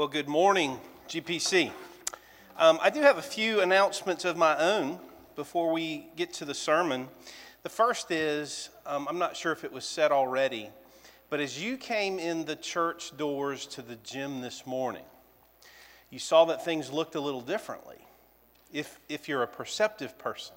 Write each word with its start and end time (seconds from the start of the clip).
Well, 0.00 0.08
good 0.08 0.28
morning, 0.30 0.80
GPC. 1.10 1.70
Um, 2.56 2.78
I 2.80 2.88
do 2.88 3.02
have 3.02 3.18
a 3.18 3.22
few 3.22 3.60
announcements 3.60 4.24
of 4.24 4.34
my 4.34 4.56
own 4.56 4.98
before 5.36 5.72
we 5.72 6.06
get 6.16 6.32
to 6.34 6.46
the 6.46 6.54
sermon. 6.54 7.08
The 7.64 7.68
first 7.68 8.10
is 8.10 8.70
um, 8.86 9.06
I'm 9.10 9.18
not 9.18 9.36
sure 9.36 9.52
if 9.52 9.62
it 9.62 9.70
was 9.70 9.84
said 9.84 10.10
already, 10.10 10.70
but 11.28 11.38
as 11.38 11.62
you 11.62 11.76
came 11.76 12.18
in 12.18 12.46
the 12.46 12.56
church 12.56 13.14
doors 13.18 13.66
to 13.66 13.82
the 13.82 13.96
gym 13.96 14.40
this 14.40 14.66
morning, 14.66 15.04
you 16.08 16.18
saw 16.18 16.46
that 16.46 16.64
things 16.64 16.90
looked 16.90 17.14
a 17.14 17.20
little 17.20 17.42
differently 17.42 17.98
if, 18.72 18.98
if 19.10 19.28
you're 19.28 19.42
a 19.42 19.48
perceptive 19.48 20.16
person. 20.16 20.56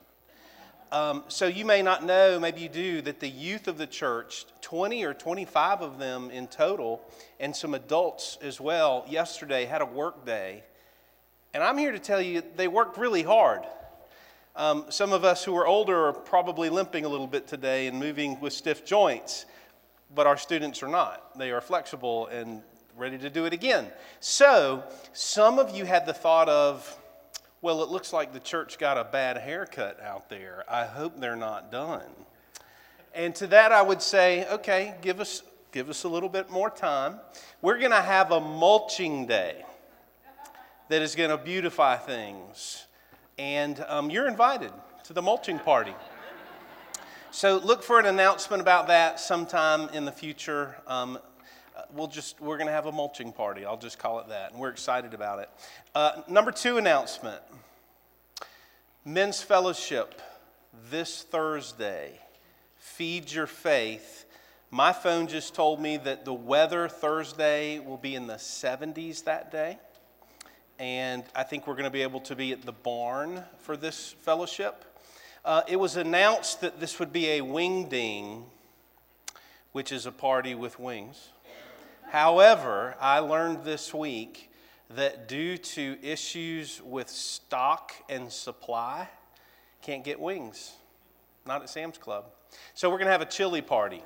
Um, 0.93 1.23
so 1.27 1.47
you 1.47 1.65
may 1.65 1.81
not 1.81 2.05
know, 2.05 2.39
maybe 2.39 2.61
you 2.61 2.69
do, 2.69 3.01
that 3.01 3.19
the 3.19 3.27
youth 3.27 3.67
of 3.67 3.79
the 3.79 3.87
church, 3.87 4.45
20 4.61 5.03
or 5.05 5.15
25 5.15 5.81
of 5.81 5.97
them 5.97 6.29
in 6.29 6.45
total, 6.45 7.01
and 7.39 7.55
some 7.55 7.73
adults 7.73 8.37
as 8.43 8.61
well, 8.61 9.03
yesterday 9.09 9.65
had 9.65 9.81
a 9.81 9.87
work 9.87 10.23
day. 10.23 10.63
And 11.51 11.63
I'm 11.63 11.79
here 11.79 11.93
to 11.93 11.97
tell 11.97 12.21
you 12.21 12.43
they 12.57 12.67
worked 12.67 12.99
really 12.99 13.23
hard. 13.23 13.63
Um, 14.55 14.85
some 14.89 15.13
of 15.13 15.23
us 15.23 15.43
who 15.43 15.57
are 15.57 15.65
older 15.65 16.09
are 16.09 16.13
probably 16.13 16.69
limping 16.69 17.05
a 17.05 17.09
little 17.09 17.25
bit 17.25 17.47
today 17.47 17.87
and 17.87 17.97
moving 17.97 18.39
with 18.39 18.53
stiff 18.53 18.85
joints, 18.85 19.47
but 20.13 20.27
our 20.27 20.37
students 20.37 20.83
are 20.83 20.87
not. 20.87 21.39
They 21.39 21.49
are 21.49 21.61
flexible 21.61 22.27
and 22.27 22.61
ready 22.95 23.17
to 23.17 23.31
do 23.31 23.45
it 23.45 23.53
again. 23.53 23.87
So, 24.19 24.83
some 25.11 25.57
of 25.57 25.75
you 25.75 25.85
had 25.85 26.05
the 26.05 26.13
thought 26.13 26.49
of, 26.49 26.99
well, 27.63 27.81
it 27.81 27.87
looks 27.87 28.11
like 28.11 28.33
the 28.33 28.41
church 28.41 28.77
got 28.77 28.97
a 28.97 29.05
bad 29.05 29.37
haircut 29.37 29.97
out 30.01 30.29
there. 30.29 30.65
I 30.69 30.83
hope 30.83 31.17
they're 31.17 31.37
not 31.37 31.71
done. 31.71 32.03
And 33.15 33.33
to 33.35 33.47
that, 33.47 33.71
I 33.71 33.81
would 33.81 34.01
say, 34.01 34.45
okay, 34.49 34.95
give 35.01 35.21
us, 35.21 35.43
give 35.71 35.89
us 35.89 36.03
a 36.03 36.09
little 36.09 36.27
bit 36.27 36.49
more 36.49 36.69
time. 36.69 37.21
We're 37.61 37.79
going 37.79 37.91
to 37.91 38.01
have 38.01 38.33
a 38.33 38.41
mulching 38.41 39.27
day 39.27 39.63
that 40.89 41.01
is 41.01 41.15
going 41.15 41.29
to 41.29 41.37
beautify 41.37 41.95
things. 41.95 42.85
And 43.37 43.79
um, 43.87 44.09
you're 44.09 44.27
invited 44.27 44.73
to 45.05 45.13
the 45.13 45.21
mulching 45.21 45.57
party. 45.57 45.93
So 47.31 47.61
look 47.63 47.81
for 47.81 47.97
an 47.97 48.07
announcement 48.07 48.59
about 48.59 48.87
that 48.87 49.21
sometime 49.21 49.87
in 49.93 50.03
the 50.03 50.11
future. 50.11 50.75
Um, 50.85 51.17
we'll 51.93 52.07
just 52.07 52.39
we're 52.41 52.57
going 52.57 52.67
to 52.67 52.73
have 52.73 52.85
a 52.85 52.91
mulching 52.91 53.31
party 53.31 53.65
i'll 53.65 53.77
just 53.77 53.99
call 53.99 54.19
it 54.19 54.27
that 54.29 54.51
and 54.51 54.59
we're 54.59 54.69
excited 54.69 55.13
about 55.13 55.39
it. 55.39 55.49
Uh, 55.93 56.21
number 56.27 56.51
two 56.51 56.77
announcement. 56.77 57.41
Men's 59.05 59.41
fellowship 59.41 60.21
this 60.89 61.23
thursday. 61.23 62.19
Feed 62.77 63.31
your 63.31 63.47
faith. 63.47 64.25
My 64.71 64.91
phone 64.91 65.27
just 65.27 65.53
told 65.53 65.79
me 65.79 65.97
that 65.97 66.25
the 66.25 66.33
weather 66.33 66.87
thursday 66.87 67.79
will 67.79 67.97
be 67.97 68.15
in 68.15 68.27
the 68.27 68.35
70s 68.35 69.23
that 69.25 69.51
day 69.51 69.77
and 70.79 71.23
i 71.35 71.43
think 71.43 71.67
we're 71.67 71.75
going 71.75 71.83
to 71.83 71.91
be 71.91 72.01
able 72.01 72.19
to 72.21 72.35
be 72.35 72.51
at 72.51 72.63
the 72.63 72.71
barn 72.71 73.43
for 73.59 73.77
this 73.77 74.15
fellowship. 74.21 74.85
Uh, 75.45 75.61
it 75.67 75.75
was 75.75 75.97
announced 75.97 76.61
that 76.61 76.79
this 76.79 76.99
would 76.99 77.11
be 77.11 77.31
a 77.31 77.41
wing 77.41 77.89
ding 77.89 78.45
which 79.73 79.91
is 79.91 80.05
a 80.05 80.11
party 80.11 80.55
with 80.55 80.79
wings 80.79 81.32
However, 82.13 82.95
I 83.01 83.17
learned 83.17 83.63
this 83.63 83.91
week 83.91 84.51
that 84.91 85.27
due 85.27 85.57
to 85.57 85.97
issues 86.03 86.79
with 86.85 87.09
stock 87.09 87.91
and 88.07 88.31
supply, 88.31 89.09
can't 89.81 90.03
get 90.03 90.19
wings. 90.19 90.73
Not 91.47 91.63
at 91.63 91.71
Sam's 91.71 91.97
Club. 91.97 92.25
So 92.75 92.87
we're 92.91 92.99
going 92.99 93.07
to 93.07 93.13
have 93.13 93.23
a 93.23 93.25
chili 93.25 93.63
party. 93.63 94.03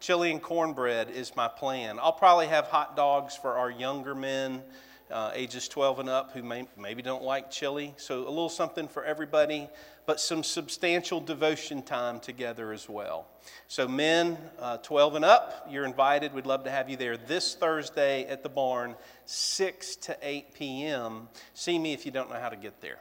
Chili 0.00 0.32
and 0.32 0.42
cornbread 0.42 1.10
is 1.10 1.36
my 1.36 1.46
plan. 1.46 2.00
I'll 2.02 2.12
probably 2.12 2.48
have 2.48 2.66
hot 2.66 2.96
dogs 2.96 3.36
for 3.36 3.56
our 3.56 3.70
younger 3.70 4.16
men 4.16 4.64
uh, 5.10 5.30
ages 5.34 5.68
12 5.68 6.00
and 6.00 6.08
up 6.08 6.32
who 6.32 6.42
may, 6.42 6.66
maybe 6.76 7.02
don't 7.02 7.22
like 7.22 7.50
chili. 7.50 7.94
So, 7.96 8.20
a 8.20 8.30
little 8.30 8.48
something 8.48 8.88
for 8.88 9.04
everybody, 9.04 9.68
but 10.06 10.20
some 10.20 10.42
substantial 10.42 11.20
devotion 11.20 11.82
time 11.82 12.20
together 12.20 12.72
as 12.72 12.88
well. 12.88 13.26
So, 13.66 13.88
men 13.88 14.38
uh, 14.58 14.78
12 14.78 15.16
and 15.16 15.24
up, 15.24 15.66
you're 15.70 15.84
invited. 15.84 16.32
We'd 16.34 16.46
love 16.46 16.64
to 16.64 16.70
have 16.70 16.88
you 16.88 16.96
there 16.96 17.16
this 17.16 17.54
Thursday 17.54 18.26
at 18.26 18.42
the 18.42 18.48
barn, 18.48 18.94
6 19.24 19.96
to 19.96 20.16
8 20.22 20.54
p.m. 20.54 21.28
See 21.54 21.78
me 21.78 21.92
if 21.92 22.04
you 22.04 22.12
don't 22.12 22.30
know 22.30 22.40
how 22.40 22.48
to 22.48 22.56
get 22.56 22.80
there. 22.80 22.98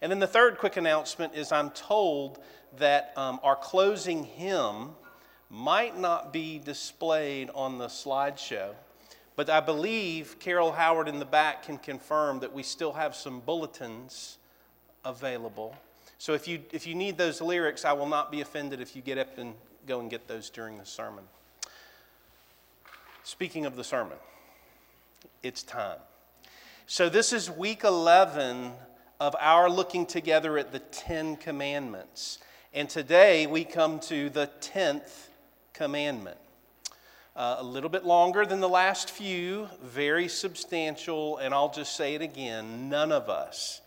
And 0.00 0.10
then 0.10 0.18
the 0.18 0.26
third 0.26 0.58
quick 0.58 0.76
announcement 0.76 1.34
is 1.34 1.52
I'm 1.52 1.70
told 1.70 2.40
that 2.78 3.12
um, 3.16 3.38
our 3.42 3.56
closing 3.56 4.24
hymn 4.24 4.90
might 5.48 5.98
not 5.98 6.32
be 6.32 6.58
displayed 6.58 7.50
on 7.54 7.78
the 7.78 7.86
slideshow. 7.86 8.70
But 9.42 9.50
I 9.50 9.58
believe 9.58 10.36
Carol 10.38 10.70
Howard 10.70 11.08
in 11.08 11.18
the 11.18 11.24
back 11.24 11.64
can 11.64 11.76
confirm 11.76 12.38
that 12.38 12.52
we 12.52 12.62
still 12.62 12.92
have 12.92 13.16
some 13.16 13.40
bulletins 13.40 14.38
available. 15.04 15.74
So 16.18 16.34
if 16.34 16.46
you, 16.46 16.60
if 16.70 16.86
you 16.86 16.94
need 16.94 17.18
those 17.18 17.40
lyrics, 17.40 17.84
I 17.84 17.92
will 17.92 18.06
not 18.06 18.30
be 18.30 18.40
offended 18.40 18.80
if 18.80 18.94
you 18.94 19.02
get 19.02 19.18
up 19.18 19.36
and 19.38 19.54
go 19.84 19.98
and 19.98 20.08
get 20.08 20.28
those 20.28 20.48
during 20.48 20.78
the 20.78 20.86
sermon. 20.86 21.24
Speaking 23.24 23.66
of 23.66 23.74
the 23.74 23.82
sermon, 23.82 24.16
it's 25.42 25.64
time. 25.64 25.98
So 26.86 27.08
this 27.08 27.32
is 27.32 27.50
week 27.50 27.82
11 27.82 28.70
of 29.18 29.34
our 29.40 29.68
looking 29.68 30.06
together 30.06 30.56
at 30.56 30.70
the 30.70 30.78
Ten 30.78 31.34
Commandments. 31.34 32.38
And 32.72 32.88
today 32.88 33.48
we 33.48 33.64
come 33.64 33.98
to 34.02 34.30
the 34.30 34.48
10th 34.60 35.30
commandment. 35.72 36.38
Uh, 37.34 37.56
a 37.60 37.64
little 37.64 37.88
bit 37.88 38.04
longer 38.04 38.44
than 38.44 38.60
the 38.60 38.68
last 38.68 39.08
few, 39.10 39.66
very 39.82 40.28
substantial, 40.28 41.38
and 41.38 41.54
I'll 41.54 41.72
just 41.72 41.96
say 41.96 42.14
it 42.14 42.20
again 42.20 42.90
none 42.90 43.10
of 43.10 43.30
us 43.30 43.80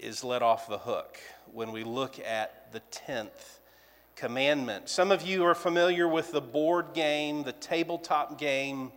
is 0.00 0.24
let 0.24 0.42
off 0.42 0.66
the 0.66 0.78
hook 0.78 1.18
when 1.52 1.70
we 1.70 1.84
look 1.84 2.18
at 2.18 2.72
the 2.72 2.82
10th 2.90 3.60
commandment. 4.16 4.88
Some 4.88 5.12
of 5.12 5.22
you 5.22 5.44
are 5.44 5.54
familiar 5.54 6.08
with 6.08 6.32
the 6.32 6.40
board 6.40 6.86
game, 6.92 7.44
the 7.44 7.52
tabletop 7.52 8.36
game 8.36 8.90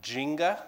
Jenga. 0.00 0.60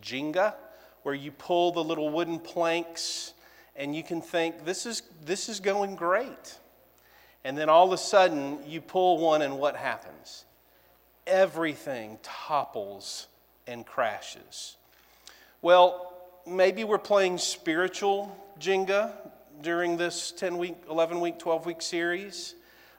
Jenga, 0.00 0.54
where 1.02 1.16
you 1.16 1.32
pull 1.32 1.72
the 1.72 1.82
little 1.82 2.10
wooden 2.10 2.38
planks 2.38 3.34
and 3.74 3.94
you 3.96 4.04
can 4.04 4.20
think, 4.20 4.64
this 4.64 4.86
is, 4.86 5.02
this 5.24 5.48
is 5.48 5.58
going 5.58 5.96
great. 5.96 6.58
And 7.42 7.58
then 7.58 7.68
all 7.68 7.88
of 7.88 7.92
a 7.92 7.98
sudden, 7.98 8.58
you 8.66 8.80
pull 8.80 9.18
one, 9.18 9.42
and 9.42 9.58
what 9.58 9.76
happens? 9.76 10.44
Everything 11.28 12.18
topples 12.22 13.28
and 13.66 13.86
crashes. 13.86 14.76
Well, 15.62 16.14
maybe 16.46 16.84
we're 16.84 16.98
playing 16.98 17.38
spiritual 17.38 18.36
Jenga 18.58 19.12
during 19.62 19.96
this 19.96 20.32
10 20.32 20.58
week, 20.58 20.76
11 20.90 21.20
week, 21.20 21.38
12 21.38 21.66
week 21.66 21.82
series. 21.82 22.54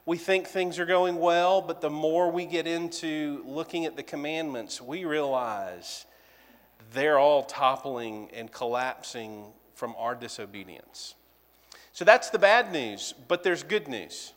We 0.06 0.16
think 0.16 0.46
things 0.46 0.78
are 0.78 0.86
going 0.86 1.18
well, 1.18 1.60
but 1.60 1.80
the 1.80 1.90
more 1.90 2.30
we 2.30 2.46
get 2.46 2.66
into 2.66 3.42
looking 3.46 3.84
at 3.84 3.96
the 3.96 4.02
commandments, 4.02 4.80
we 4.80 5.04
realize 5.04 6.06
they're 6.92 7.18
all 7.18 7.42
toppling 7.42 8.30
and 8.34 8.50
collapsing 8.50 9.44
from 9.74 9.94
our 9.98 10.14
disobedience. 10.14 11.14
So 11.92 12.04
that's 12.04 12.30
the 12.30 12.38
bad 12.38 12.72
news, 12.72 13.14
but 13.28 13.42
there's 13.42 13.62
good 13.62 13.88
news. 13.88 14.32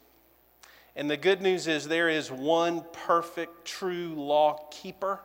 And 0.95 1.09
the 1.09 1.17
good 1.17 1.41
news 1.41 1.67
is 1.67 1.87
there 1.87 2.09
is 2.09 2.31
one 2.31 2.83
perfect, 2.93 3.65
true 3.65 4.13
law 4.15 4.67
keeper 4.69 5.19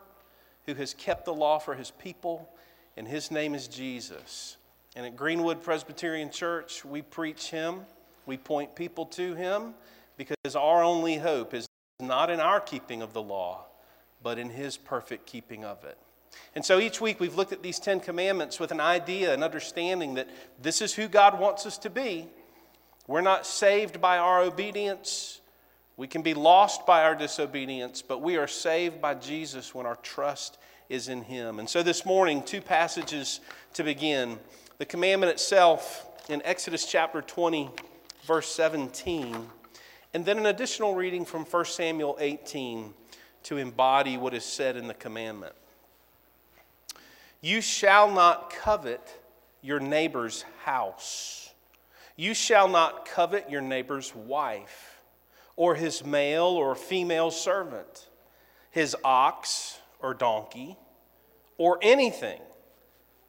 who 0.66 0.74
has 0.74 0.94
kept 0.94 1.24
the 1.24 1.34
law 1.34 1.58
for 1.58 1.74
his 1.74 1.90
people, 1.90 2.48
and 2.96 3.06
his 3.06 3.30
name 3.30 3.54
is 3.54 3.68
Jesus. 3.68 4.56
And 4.96 5.04
at 5.04 5.16
Greenwood 5.16 5.62
Presbyterian 5.62 6.30
Church, 6.30 6.84
we 6.84 7.02
preach 7.02 7.50
him, 7.50 7.80
we 8.26 8.36
point 8.36 8.74
people 8.74 9.06
to 9.06 9.34
him, 9.34 9.74
because 10.16 10.56
our 10.56 10.82
only 10.82 11.16
hope 11.16 11.54
is 11.54 11.66
not 12.00 12.30
in 12.30 12.40
our 12.40 12.60
keeping 12.60 13.02
of 13.02 13.12
the 13.12 13.22
law, 13.22 13.66
but 14.22 14.38
in 14.38 14.50
his 14.50 14.76
perfect 14.76 15.26
keeping 15.26 15.64
of 15.64 15.84
it. 15.84 15.98
And 16.54 16.64
so 16.64 16.80
each 16.80 17.00
week 17.00 17.20
we've 17.20 17.36
looked 17.36 17.52
at 17.52 17.62
these 17.62 17.78
Ten 17.78 18.00
Commandments 18.00 18.58
with 18.58 18.72
an 18.72 18.80
idea, 18.80 19.32
an 19.34 19.42
understanding 19.42 20.14
that 20.14 20.28
this 20.60 20.80
is 20.80 20.94
who 20.94 21.08
God 21.08 21.38
wants 21.38 21.66
us 21.66 21.78
to 21.78 21.90
be. 21.90 22.26
We're 23.06 23.20
not 23.20 23.46
saved 23.46 24.00
by 24.00 24.18
our 24.18 24.40
obedience. 24.42 25.40
We 25.98 26.06
can 26.06 26.22
be 26.22 26.32
lost 26.32 26.86
by 26.86 27.02
our 27.02 27.16
disobedience, 27.16 28.02
but 28.02 28.22
we 28.22 28.36
are 28.36 28.46
saved 28.46 29.00
by 29.00 29.14
Jesus 29.14 29.74
when 29.74 29.84
our 29.84 29.96
trust 29.96 30.56
is 30.88 31.08
in 31.08 31.22
Him. 31.22 31.58
And 31.58 31.68
so 31.68 31.82
this 31.82 32.06
morning, 32.06 32.40
two 32.44 32.60
passages 32.60 33.40
to 33.74 33.82
begin. 33.82 34.38
The 34.78 34.86
commandment 34.86 35.32
itself 35.32 36.06
in 36.28 36.40
Exodus 36.44 36.86
chapter 36.86 37.20
20, 37.20 37.68
verse 38.24 38.48
17, 38.48 39.44
and 40.14 40.24
then 40.24 40.38
an 40.38 40.46
additional 40.46 40.94
reading 40.94 41.24
from 41.24 41.44
1 41.44 41.64
Samuel 41.64 42.16
18 42.20 42.94
to 43.42 43.56
embody 43.56 44.16
what 44.16 44.34
is 44.34 44.44
said 44.44 44.76
in 44.76 44.86
the 44.86 44.94
commandment. 44.94 45.54
You 47.40 47.60
shall 47.60 48.08
not 48.08 48.50
covet 48.50 49.20
your 49.62 49.80
neighbor's 49.80 50.44
house. 50.62 51.52
You 52.14 52.34
shall 52.34 52.68
not 52.68 53.04
covet 53.04 53.50
your 53.50 53.62
neighbor's 53.62 54.14
wife 54.14 54.87
or 55.58 55.74
his 55.74 56.04
male 56.04 56.44
or 56.44 56.76
female 56.76 57.32
servant, 57.32 58.06
his 58.70 58.96
ox 59.02 59.80
or 59.98 60.14
donkey, 60.14 60.76
or 61.58 61.80
anything 61.82 62.40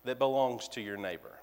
that 0.05 0.19
belongs 0.19 0.67
to 0.67 0.79
your 0.79 0.95
neighbor. 0.95 1.39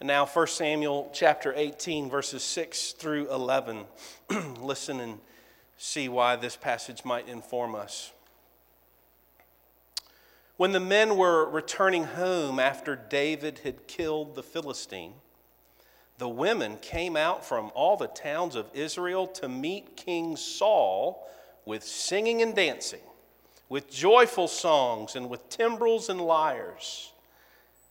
And 0.00 0.08
now 0.08 0.26
1 0.26 0.46
Samuel 0.48 1.08
chapter 1.14 1.54
18 1.56 2.10
verses 2.10 2.42
6 2.42 2.92
through 2.92 3.30
11. 3.30 3.84
Listen 4.60 4.98
and 4.98 5.20
see 5.76 6.08
why 6.08 6.34
this 6.34 6.56
passage 6.56 7.04
might 7.04 7.28
inform 7.28 7.76
us. 7.76 8.10
When 10.56 10.72
the 10.72 10.80
men 10.80 11.16
were 11.16 11.48
returning 11.48 12.04
home 12.04 12.58
after 12.58 12.96
David 12.96 13.60
had 13.62 13.86
killed 13.86 14.34
the 14.34 14.42
Philistine, 14.42 15.14
the 16.22 16.28
women 16.28 16.76
came 16.76 17.16
out 17.16 17.44
from 17.44 17.72
all 17.74 17.96
the 17.96 18.06
towns 18.06 18.54
of 18.54 18.70
Israel 18.74 19.26
to 19.26 19.48
meet 19.48 19.96
King 19.96 20.36
Saul 20.36 21.28
with 21.64 21.82
singing 21.82 22.42
and 22.42 22.54
dancing, 22.54 23.00
with 23.68 23.90
joyful 23.90 24.46
songs, 24.46 25.16
and 25.16 25.28
with 25.28 25.48
timbrels 25.48 26.08
and 26.08 26.20
lyres. 26.20 27.10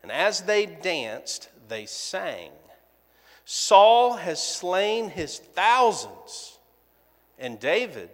And 0.02 0.14
as 0.14 0.44
they 0.44 0.66
danced, 0.66 1.50
they 1.68 1.86
sang 1.86 2.52
Saul 3.44 4.14
has 4.14 4.42
slain 4.42 5.10
his 5.10 5.38
thousands, 5.38 6.58
and 7.38 7.60
David 7.60 8.12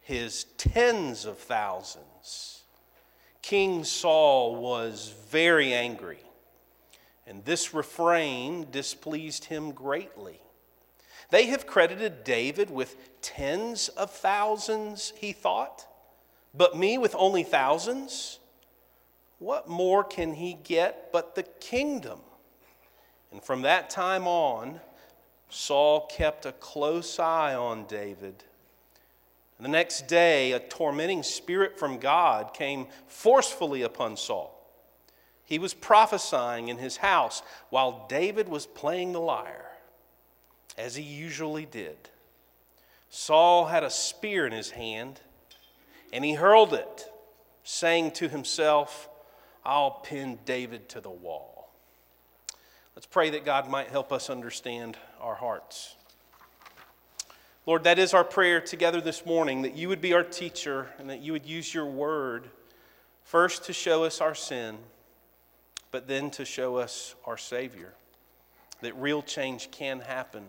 his 0.00 0.42
tens 0.58 1.24
of 1.24 1.38
thousands. 1.38 2.64
King 3.42 3.84
Saul 3.84 4.56
was 4.56 5.14
very 5.30 5.72
angry 5.72 6.25
and 7.26 7.44
this 7.44 7.74
refrain 7.74 8.70
displeased 8.70 9.46
him 9.46 9.72
greatly. 9.72 10.40
They 11.30 11.46
have 11.46 11.66
credited 11.66 12.22
David 12.22 12.70
with 12.70 13.20
tens 13.20 13.88
of 13.88 14.10
thousands, 14.10 15.12
he 15.16 15.32
thought, 15.32 15.86
but 16.54 16.76
me 16.76 16.98
with 16.98 17.14
only 17.18 17.42
thousands? 17.42 18.38
What 19.38 19.68
more 19.68 20.02
can 20.04 20.34
he 20.34 20.54
get 20.54 21.12
but 21.12 21.34
the 21.34 21.42
kingdom? 21.42 22.20
And 23.32 23.42
from 23.42 23.62
that 23.62 23.90
time 23.90 24.26
on, 24.26 24.80
Saul 25.50 26.06
kept 26.06 26.46
a 26.46 26.52
close 26.52 27.18
eye 27.18 27.54
on 27.54 27.86
David. 27.86 28.44
The 29.58 29.68
next 29.68 30.06
day, 30.06 30.52
a 30.52 30.60
tormenting 30.60 31.22
spirit 31.22 31.78
from 31.78 31.98
God 31.98 32.52
came 32.54 32.86
forcefully 33.06 33.82
upon 33.82 34.16
Saul. 34.16 34.55
He 35.46 35.60
was 35.60 35.74
prophesying 35.74 36.68
in 36.68 36.78
his 36.78 36.98
house 36.98 37.42
while 37.70 38.06
David 38.08 38.48
was 38.48 38.66
playing 38.66 39.12
the 39.12 39.20
lyre, 39.20 39.70
as 40.76 40.96
he 40.96 41.04
usually 41.04 41.64
did. 41.64 41.96
Saul 43.10 43.66
had 43.66 43.84
a 43.84 43.90
spear 43.90 44.44
in 44.44 44.52
his 44.52 44.72
hand, 44.72 45.20
and 46.12 46.24
he 46.24 46.34
hurled 46.34 46.74
it, 46.74 47.10
saying 47.62 48.10
to 48.12 48.28
himself, 48.28 49.08
I'll 49.64 49.92
pin 49.92 50.40
David 50.44 50.88
to 50.90 51.00
the 51.00 51.10
wall. 51.10 51.72
Let's 52.96 53.06
pray 53.06 53.30
that 53.30 53.44
God 53.44 53.70
might 53.70 53.88
help 53.88 54.12
us 54.12 54.28
understand 54.28 54.96
our 55.20 55.36
hearts. 55.36 55.94
Lord, 57.66 57.84
that 57.84 58.00
is 58.00 58.14
our 58.14 58.24
prayer 58.24 58.60
together 58.60 59.00
this 59.00 59.24
morning 59.24 59.62
that 59.62 59.76
you 59.76 59.88
would 59.88 60.00
be 60.00 60.12
our 60.12 60.24
teacher 60.24 60.88
and 60.98 61.08
that 61.08 61.20
you 61.20 61.32
would 61.32 61.46
use 61.46 61.72
your 61.72 61.86
word 61.86 62.48
first 63.22 63.64
to 63.64 63.72
show 63.72 64.04
us 64.04 64.20
our 64.20 64.34
sin 64.34 64.78
but 65.96 66.06
then 66.06 66.30
to 66.30 66.44
show 66.44 66.76
us 66.76 67.14
our 67.24 67.38
Savior. 67.38 67.94
That 68.82 68.94
real 68.96 69.22
change 69.22 69.70
can 69.70 70.00
happen 70.00 70.44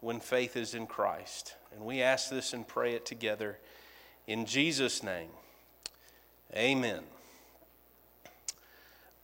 when 0.00 0.20
faith 0.20 0.56
is 0.56 0.72
in 0.72 0.86
Christ. 0.86 1.56
And 1.72 1.84
we 1.84 2.00
ask 2.00 2.30
this 2.30 2.52
and 2.52 2.64
pray 2.64 2.94
it 2.94 3.04
together 3.04 3.58
in 4.28 4.46
Jesus' 4.46 5.02
name. 5.02 5.30
Amen. 6.54 7.00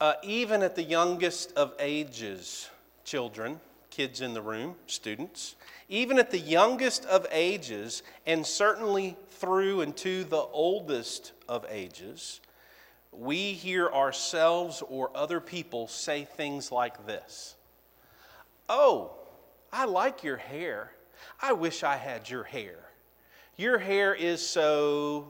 Uh, 0.00 0.14
even 0.24 0.64
at 0.64 0.74
the 0.74 0.82
youngest 0.82 1.52
of 1.52 1.72
ages, 1.78 2.68
children, 3.04 3.60
kids 3.90 4.20
in 4.20 4.34
the 4.34 4.42
room, 4.42 4.74
students, 4.88 5.54
even 5.88 6.18
at 6.18 6.32
the 6.32 6.40
youngest 6.40 7.04
of 7.04 7.28
ages, 7.30 8.02
and 8.26 8.44
certainly 8.44 9.16
through 9.28 9.82
and 9.82 9.96
to 9.98 10.24
the 10.24 10.36
oldest 10.52 11.30
of 11.48 11.64
ages, 11.70 12.40
we 13.12 13.52
hear 13.52 13.88
ourselves 13.88 14.82
or 14.88 15.10
other 15.14 15.40
people 15.40 15.88
say 15.88 16.24
things 16.24 16.70
like 16.70 17.06
this 17.06 17.56
Oh, 18.68 19.12
I 19.72 19.84
like 19.84 20.22
your 20.22 20.36
hair. 20.36 20.92
I 21.40 21.52
wish 21.52 21.82
I 21.82 21.96
had 21.96 22.30
your 22.30 22.44
hair. 22.44 22.78
Your 23.56 23.78
hair 23.78 24.14
is 24.14 24.46
so 24.46 25.28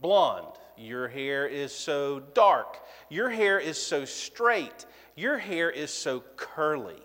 blonde. 0.00 0.46
Your 0.76 1.08
hair 1.08 1.46
is 1.46 1.72
so 1.72 2.20
dark. 2.34 2.80
Your 3.08 3.30
hair 3.30 3.58
is 3.58 3.80
so 3.80 4.04
straight. 4.04 4.86
Your 5.16 5.38
hair 5.38 5.70
is 5.70 5.92
so 5.92 6.22
curly. 6.36 7.02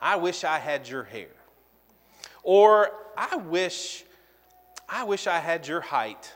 I 0.00 0.16
wish 0.16 0.42
I 0.42 0.58
had 0.58 0.88
your 0.88 1.04
hair. 1.04 1.28
Or 2.42 2.90
I 3.16 3.36
wish 3.36 4.04
I 4.88 5.04
wish 5.04 5.26
I 5.26 5.38
had 5.38 5.66
your 5.66 5.80
height. 5.80 6.32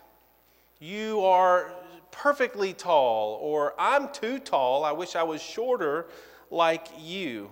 You 0.81 1.20
are 1.20 1.72
perfectly 2.12 2.72
tall, 2.72 3.38
or 3.40 3.74
I'm 3.78 4.12
too 4.12 4.38
tall, 4.38 4.84
I 4.84 4.92
wish 4.92 5.16
I 5.16 5.22
was 5.22 5.42
shorter 5.42 6.06
like 6.50 6.86
you. 6.98 7.50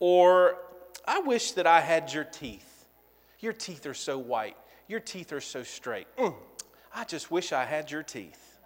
Or 0.00 0.58
I 1.06 1.20
wish 1.20 1.52
that 1.52 1.66
I 1.66 1.80
had 1.80 2.12
your 2.12 2.24
teeth. 2.24 2.86
Your 3.40 3.52
teeth 3.52 3.86
are 3.86 3.94
so 3.94 4.18
white, 4.18 4.56
your 4.88 5.00
teeth 5.00 5.32
are 5.32 5.40
so 5.40 5.62
straight. 5.62 6.06
Mm, 6.16 6.34
I 6.94 7.04
just 7.04 7.30
wish 7.30 7.52
I 7.52 7.64
had 7.64 7.90
your 7.90 8.02
teeth. 8.02 8.58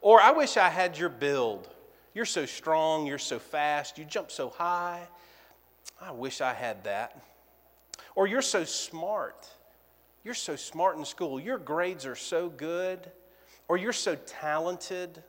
Or 0.00 0.20
I 0.20 0.30
wish 0.30 0.56
I 0.56 0.68
had 0.68 0.96
your 0.98 1.08
build. 1.08 1.68
You're 2.14 2.24
so 2.24 2.46
strong, 2.46 3.06
you're 3.06 3.18
so 3.18 3.38
fast, 3.38 3.98
you 3.98 4.04
jump 4.04 4.30
so 4.30 4.50
high. 4.50 5.06
I 6.00 6.12
wish 6.12 6.40
I 6.40 6.52
had 6.52 6.84
that. 6.84 7.20
Or 8.14 8.26
you're 8.26 8.42
so 8.42 8.64
smart. 8.64 9.48
You're 10.24 10.34
so 10.34 10.56
smart 10.56 10.96
in 10.96 11.04
school. 11.04 11.40
Your 11.40 11.58
grades 11.58 12.04
are 12.04 12.16
so 12.16 12.48
good. 12.48 13.10
Or 13.68 13.76
you're 13.76 13.92
so 13.92 14.14
talented. 14.14 15.22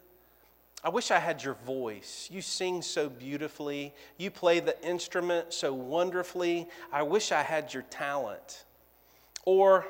I 0.82 0.90
wish 0.90 1.12
I 1.12 1.20
had 1.20 1.44
your 1.44 1.56
voice. 1.66 2.30
You 2.32 2.42
sing 2.42 2.82
so 2.82 3.10
beautifully. 3.10 3.94
You 4.18 4.32
play 4.32 4.62
the 4.62 4.82
instrument 4.82 5.54
so 5.54 5.74
wonderfully. 5.74 6.70
I 6.92 7.04
wish 7.04 7.34
I 7.34 7.44
had 7.44 7.74
your 7.74 7.84
talent. 7.84 8.64
Or, 9.46 9.86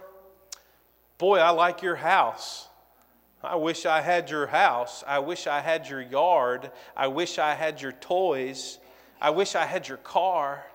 boy, 1.19 1.37
I 1.37 1.51
like 1.51 1.83
your 1.83 1.95
house. 1.95 2.67
I 3.43 3.55
wish 3.55 3.85
I 3.85 4.01
had 4.01 4.29
your 4.31 4.47
house. 4.47 5.03
I 5.07 5.19
wish 5.19 5.45
I 5.45 5.59
had 5.61 5.87
your 5.87 6.01
yard. 6.01 6.71
I 6.97 7.07
wish 7.07 7.37
I 7.37 7.53
had 7.53 7.81
your 7.81 7.93
toys. 7.93 8.79
I 9.21 9.29
wish 9.29 9.55
I 9.55 9.65
had 9.65 9.87
your 9.87 9.97
car. 9.97 10.65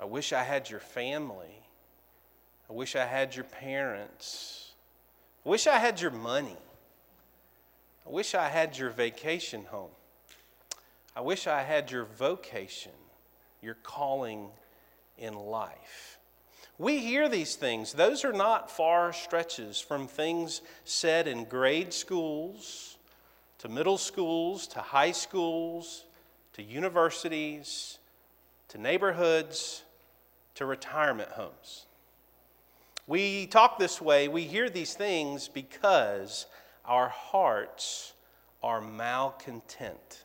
I 0.00 0.06
wish 0.06 0.32
I 0.32 0.42
had 0.42 0.70
your 0.70 0.80
family. 0.80 1.62
I 2.68 2.72
wish 2.72 2.96
I 2.96 3.04
had 3.04 3.36
your 3.36 3.44
parents. 3.44 4.72
I 5.44 5.48
wish 5.48 5.66
I 5.66 5.78
had 5.78 6.00
your 6.00 6.10
money. 6.10 6.56
I 8.06 8.10
wish 8.10 8.34
I 8.34 8.48
had 8.48 8.78
your 8.78 8.90
vacation 8.90 9.64
home. 9.64 9.90
I 11.16 11.22
wish 11.22 11.46
I 11.46 11.62
had 11.62 11.90
your 11.90 12.04
vocation, 12.04 12.92
your 13.60 13.74
calling 13.82 14.48
in 15.18 15.34
life. 15.34 16.18
We 16.78 16.98
hear 16.98 17.28
these 17.28 17.56
things. 17.56 17.92
Those 17.92 18.24
are 18.24 18.32
not 18.32 18.70
far 18.70 19.12
stretches 19.12 19.80
from 19.80 20.06
things 20.06 20.60
said 20.84 21.26
in 21.26 21.44
grade 21.44 21.92
schools, 21.92 22.98
to 23.58 23.68
middle 23.68 23.98
schools, 23.98 24.66
to 24.68 24.80
high 24.80 25.12
schools, 25.12 26.04
to 26.52 26.62
universities, 26.62 27.98
to 28.68 28.78
neighborhoods, 28.78 29.82
to 30.54 30.66
retirement 30.66 31.30
homes. 31.30 31.86
We 33.06 33.46
talk 33.46 33.78
this 33.78 34.00
way, 34.00 34.28
we 34.28 34.42
hear 34.42 34.68
these 34.68 34.94
things 34.94 35.48
because 35.48 36.46
our 36.86 37.08
hearts 37.08 38.12
are 38.62 38.80
malcontent. 38.80 40.24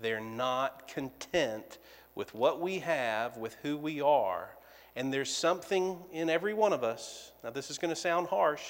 They're 0.00 0.20
not 0.20 0.88
content 0.88 1.78
with 2.14 2.34
what 2.34 2.60
we 2.60 2.80
have, 2.80 3.36
with 3.36 3.56
who 3.62 3.76
we 3.76 4.00
are. 4.00 4.48
And 4.96 5.12
there's 5.12 5.34
something 5.34 5.98
in 6.12 6.28
every 6.28 6.54
one 6.54 6.72
of 6.72 6.82
us. 6.82 7.32
Now, 7.44 7.50
this 7.50 7.70
is 7.70 7.78
going 7.78 7.90
to 7.90 8.00
sound 8.00 8.26
harsh, 8.26 8.64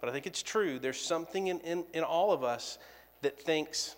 but 0.00 0.08
I 0.08 0.12
think 0.12 0.26
it's 0.26 0.42
true. 0.42 0.78
There's 0.78 1.00
something 1.00 1.46
in, 1.46 1.60
in, 1.60 1.84
in 1.94 2.04
all 2.04 2.32
of 2.32 2.44
us 2.44 2.78
that 3.22 3.40
thinks, 3.40 3.96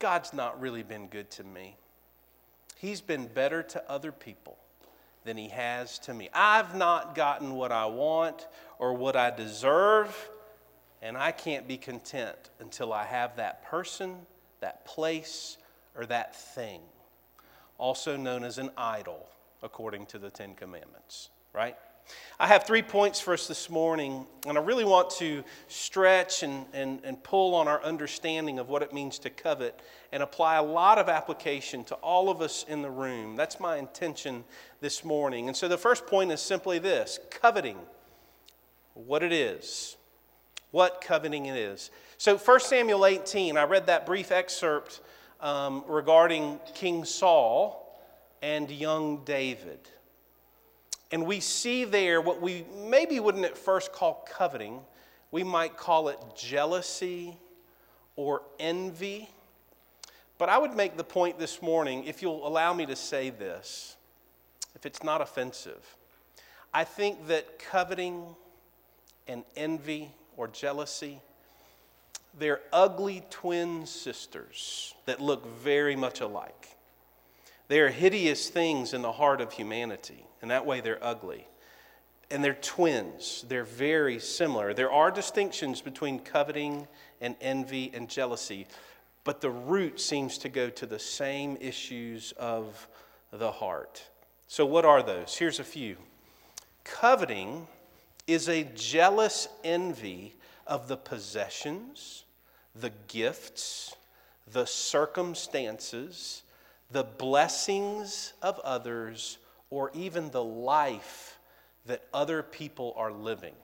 God's 0.00 0.32
not 0.32 0.60
really 0.60 0.82
been 0.82 1.06
good 1.06 1.30
to 1.32 1.44
me. 1.44 1.76
He's 2.76 3.00
been 3.00 3.26
better 3.26 3.62
to 3.62 3.90
other 3.90 4.10
people 4.10 4.56
than 5.24 5.36
he 5.36 5.48
has 5.48 5.98
to 6.00 6.14
me. 6.14 6.30
I've 6.32 6.74
not 6.74 7.14
gotten 7.14 7.54
what 7.54 7.72
I 7.72 7.86
want 7.86 8.46
or 8.78 8.94
what 8.94 9.16
I 9.16 9.30
deserve 9.30 10.30
and 11.02 11.16
I 11.16 11.32
can't 11.32 11.66
be 11.66 11.76
content 11.76 12.50
until 12.58 12.92
I 12.92 13.04
have 13.04 13.36
that 13.36 13.64
person, 13.64 14.16
that 14.60 14.84
place, 14.84 15.56
or 15.96 16.06
that 16.06 16.36
thing, 16.36 16.80
also 17.78 18.16
known 18.16 18.44
as 18.44 18.58
an 18.58 18.70
idol, 18.76 19.26
according 19.62 20.06
to 20.06 20.18
the 20.18 20.30
Ten 20.30 20.54
Commandments, 20.54 21.30
right? 21.52 21.76
I 22.38 22.46
have 22.46 22.64
three 22.64 22.82
points 22.82 23.20
for 23.20 23.34
us 23.34 23.46
this 23.46 23.68
morning, 23.70 24.26
and 24.46 24.58
I 24.58 24.60
really 24.60 24.84
want 24.84 25.10
to 25.18 25.44
stretch 25.68 26.42
and, 26.42 26.66
and, 26.72 27.00
and 27.04 27.22
pull 27.22 27.54
on 27.54 27.68
our 27.68 27.82
understanding 27.82 28.58
of 28.58 28.68
what 28.68 28.82
it 28.82 28.92
means 28.92 29.18
to 29.20 29.30
covet 29.30 29.80
and 30.10 30.22
apply 30.22 30.56
a 30.56 30.62
lot 30.62 30.98
of 30.98 31.08
application 31.08 31.84
to 31.84 31.94
all 31.96 32.30
of 32.30 32.40
us 32.40 32.64
in 32.68 32.82
the 32.82 32.90
room. 32.90 33.36
That's 33.36 33.60
my 33.60 33.76
intention 33.76 34.44
this 34.80 35.04
morning. 35.04 35.48
And 35.48 35.56
so 35.56 35.68
the 35.68 35.78
first 35.78 36.06
point 36.06 36.32
is 36.32 36.40
simply 36.40 36.78
this 36.78 37.20
coveting, 37.30 37.78
what 38.94 39.22
it 39.22 39.32
is, 39.32 39.96
what 40.70 41.00
coveting 41.00 41.46
it 41.46 41.56
is. 41.56 41.90
So 42.18 42.36
1 42.36 42.60
Samuel 42.60 43.06
18, 43.06 43.56
I 43.56 43.64
read 43.64 43.86
that 43.86 44.06
brief 44.06 44.30
excerpt 44.30 45.00
um, 45.40 45.84
regarding 45.86 46.60
King 46.74 47.04
Saul 47.04 47.98
and 48.42 48.70
young 48.70 49.24
David. 49.24 49.80
And 51.10 51.26
we 51.26 51.40
see 51.40 51.84
there 51.84 52.20
what 52.20 52.40
we 52.40 52.64
maybe 52.84 53.18
wouldn't 53.20 53.44
at 53.44 53.56
first 53.56 53.92
call 53.92 54.26
coveting, 54.30 54.80
we 55.30 55.42
might 55.42 55.76
call 55.76 56.08
it 56.08 56.18
jealousy 56.36 57.36
or 58.16 58.42
envy. 58.58 59.28
But 60.38 60.48
I 60.48 60.58
would 60.58 60.74
make 60.74 60.96
the 60.96 61.04
point 61.04 61.38
this 61.38 61.60
morning, 61.60 62.04
if 62.04 62.22
you'll 62.22 62.46
allow 62.46 62.72
me 62.72 62.86
to 62.86 62.96
say 62.96 63.30
this, 63.30 63.96
if 64.74 64.86
it's 64.86 65.02
not 65.02 65.20
offensive. 65.20 65.96
I 66.72 66.84
think 66.84 67.26
that 67.26 67.58
coveting 67.58 68.24
and 69.26 69.44
envy 69.56 70.12
or 70.40 70.48
jealousy, 70.48 71.20
they're 72.38 72.62
ugly 72.72 73.22
twin 73.28 73.84
sisters 73.84 74.94
that 75.04 75.20
look 75.20 75.46
very 75.58 75.94
much 75.94 76.22
alike. 76.22 76.78
They 77.68 77.80
are 77.80 77.90
hideous 77.90 78.48
things 78.48 78.94
in 78.94 79.02
the 79.02 79.12
heart 79.12 79.42
of 79.42 79.52
humanity 79.52 80.24
and 80.40 80.50
that 80.50 80.64
way 80.64 80.80
they're 80.80 81.04
ugly. 81.04 81.46
And 82.30 82.42
they're 82.42 82.54
twins, 82.54 83.44
they're 83.48 83.64
very 83.64 84.18
similar. 84.18 84.72
There 84.72 84.90
are 84.90 85.10
distinctions 85.10 85.82
between 85.82 86.20
coveting 86.20 86.88
and 87.20 87.36
envy 87.42 87.90
and 87.92 88.08
jealousy, 88.08 88.66
but 89.24 89.42
the 89.42 89.50
root 89.50 90.00
seems 90.00 90.38
to 90.38 90.48
go 90.48 90.70
to 90.70 90.86
the 90.86 90.98
same 90.98 91.58
issues 91.60 92.32
of 92.38 92.88
the 93.30 93.52
heart. 93.52 94.08
So, 94.48 94.64
what 94.64 94.86
are 94.86 95.02
those? 95.02 95.36
Here's 95.36 95.60
a 95.60 95.64
few. 95.64 95.96
Coveting 96.84 97.66
is 98.32 98.48
a 98.48 98.64
jealous 98.74 99.48
envy 99.64 100.34
of 100.66 100.88
the 100.88 100.96
possessions, 100.96 102.24
the 102.74 102.92
gifts, 103.08 103.96
the 104.52 104.66
circumstances, 104.66 106.42
the 106.90 107.04
blessings 107.04 108.32
of 108.42 108.58
others 108.60 109.38
or 109.70 109.90
even 109.94 110.30
the 110.30 110.42
life 110.42 111.38
that 111.86 112.02
other 112.12 112.42
people 112.42 112.94
are 112.96 113.12
living. 113.12 113.54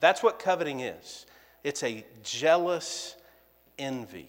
That's 0.00 0.22
what 0.22 0.38
coveting 0.38 0.80
is 0.80 1.26
it's 1.64 1.82
a 1.82 2.04
jealous 2.22 3.16
envy. 3.78 4.28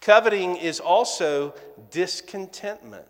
Coveting 0.00 0.56
is 0.56 0.80
also 0.80 1.54
discontentment 1.90 3.06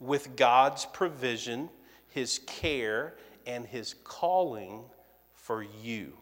with 0.00 0.36
God's 0.36 0.84
provision, 0.86 1.70
His 2.08 2.40
care, 2.46 3.14
and 3.46 3.66
His 3.66 3.94
calling 4.04 4.84
for 5.34 5.62
you. 5.62 6.12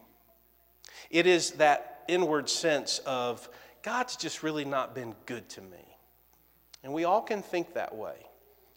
It 1.10 1.26
is 1.26 1.52
that 1.52 2.04
inward 2.08 2.48
sense 2.48 3.00
of, 3.06 3.48
God's 3.82 4.16
just 4.16 4.42
really 4.42 4.64
not 4.64 4.94
been 4.94 5.14
good 5.26 5.48
to 5.50 5.60
me. 5.60 5.96
And 6.82 6.92
we 6.92 7.04
all 7.04 7.22
can 7.22 7.42
think 7.42 7.74
that 7.74 7.94
way. 7.94 8.16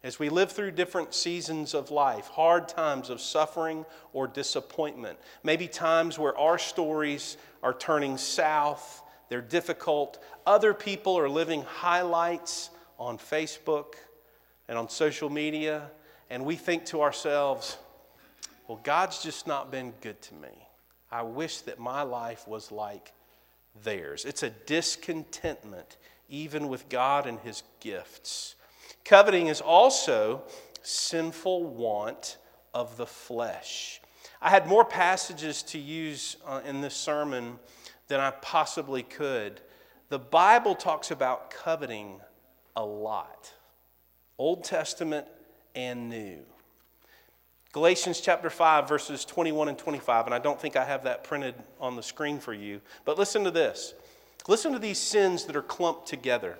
As 0.03 0.19
we 0.19 0.29
live 0.29 0.51
through 0.51 0.71
different 0.71 1.13
seasons 1.13 1.73
of 1.73 1.91
life, 1.91 2.27
hard 2.27 2.69
times 2.69 3.09
of 3.09 3.19
suffering 3.19 3.85
or 4.13 4.27
disappointment, 4.27 5.17
maybe 5.43 5.67
times 5.67 6.17
where 6.17 6.37
our 6.37 6.57
stories 6.57 7.35
are 7.63 7.73
turning 7.73 8.17
south, 8.17 9.01
they're 9.29 9.41
difficult, 9.41 10.23
other 10.45 10.73
people 10.73 11.17
are 11.17 11.27
living 11.27 11.63
highlights 11.63 12.69
on 12.97 13.17
Facebook 13.17 13.95
and 14.69 14.77
on 14.77 14.87
social 14.87 15.29
media, 15.29 15.89
and 16.29 16.45
we 16.45 16.55
think 16.55 16.85
to 16.85 17.01
ourselves, 17.01 17.77
well, 18.67 18.79
God's 18.83 19.23
just 19.23 19.47
not 19.47 19.71
been 19.71 19.93
good 20.01 20.21
to 20.23 20.35
me. 20.35 20.67
I 21.11 21.21
wish 21.21 21.61
that 21.61 21.79
my 21.79 22.01
life 22.01 22.47
was 22.47 22.71
like 22.71 23.13
theirs. 23.83 24.25
It's 24.25 24.43
a 24.43 24.49
discontentment, 24.49 25.97
even 26.29 26.67
with 26.67 26.89
God 26.89 27.27
and 27.27 27.39
His 27.39 27.63
gifts. 27.79 28.55
Coveting 29.05 29.47
is 29.47 29.61
also 29.61 30.43
sinful 30.81 31.63
want 31.63 32.37
of 32.73 32.97
the 32.97 33.05
flesh. 33.05 34.01
I 34.41 34.49
had 34.49 34.67
more 34.67 34.85
passages 34.85 35.63
to 35.63 35.79
use 35.79 36.37
uh, 36.45 36.61
in 36.65 36.81
this 36.81 36.95
sermon 36.95 37.59
than 38.07 38.19
I 38.19 38.31
possibly 38.31 39.03
could. 39.03 39.61
The 40.09 40.19
Bible 40.19 40.75
talks 40.75 41.11
about 41.11 41.51
coveting 41.51 42.19
a 42.75 42.85
lot 42.85 43.53
Old 44.37 44.63
Testament 44.63 45.25
and 45.73 46.09
New. 46.09 46.39
Galatians 47.77 48.19
chapter 48.19 48.49
5, 48.49 48.89
verses 48.89 49.23
21 49.23 49.67
and 49.67 49.77
25, 49.77 50.25
and 50.25 50.33
I 50.33 50.39
don't 50.39 50.59
think 50.59 50.75
I 50.75 50.83
have 50.83 51.03
that 51.03 51.23
printed 51.23 51.53
on 51.79 51.95
the 51.95 52.01
screen 52.01 52.39
for 52.39 52.51
you, 52.51 52.81
but 53.05 53.19
listen 53.19 53.43
to 53.43 53.51
this. 53.51 53.93
Listen 54.47 54.73
to 54.73 54.79
these 54.79 54.97
sins 54.97 55.45
that 55.45 55.55
are 55.55 55.61
clumped 55.61 56.07
together. 56.07 56.57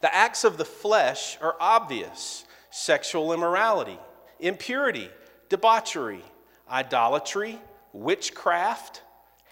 The 0.00 0.14
acts 0.14 0.44
of 0.44 0.56
the 0.56 0.64
flesh 0.64 1.36
are 1.42 1.56
obvious 1.58 2.44
sexual 2.70 3.32
immorality, 3.32 3.98
impurity, 4.38 5.10
debauchery, 5.48 6.22
idolatry, 6.70 7.58
witchcraft, 7.92 9.02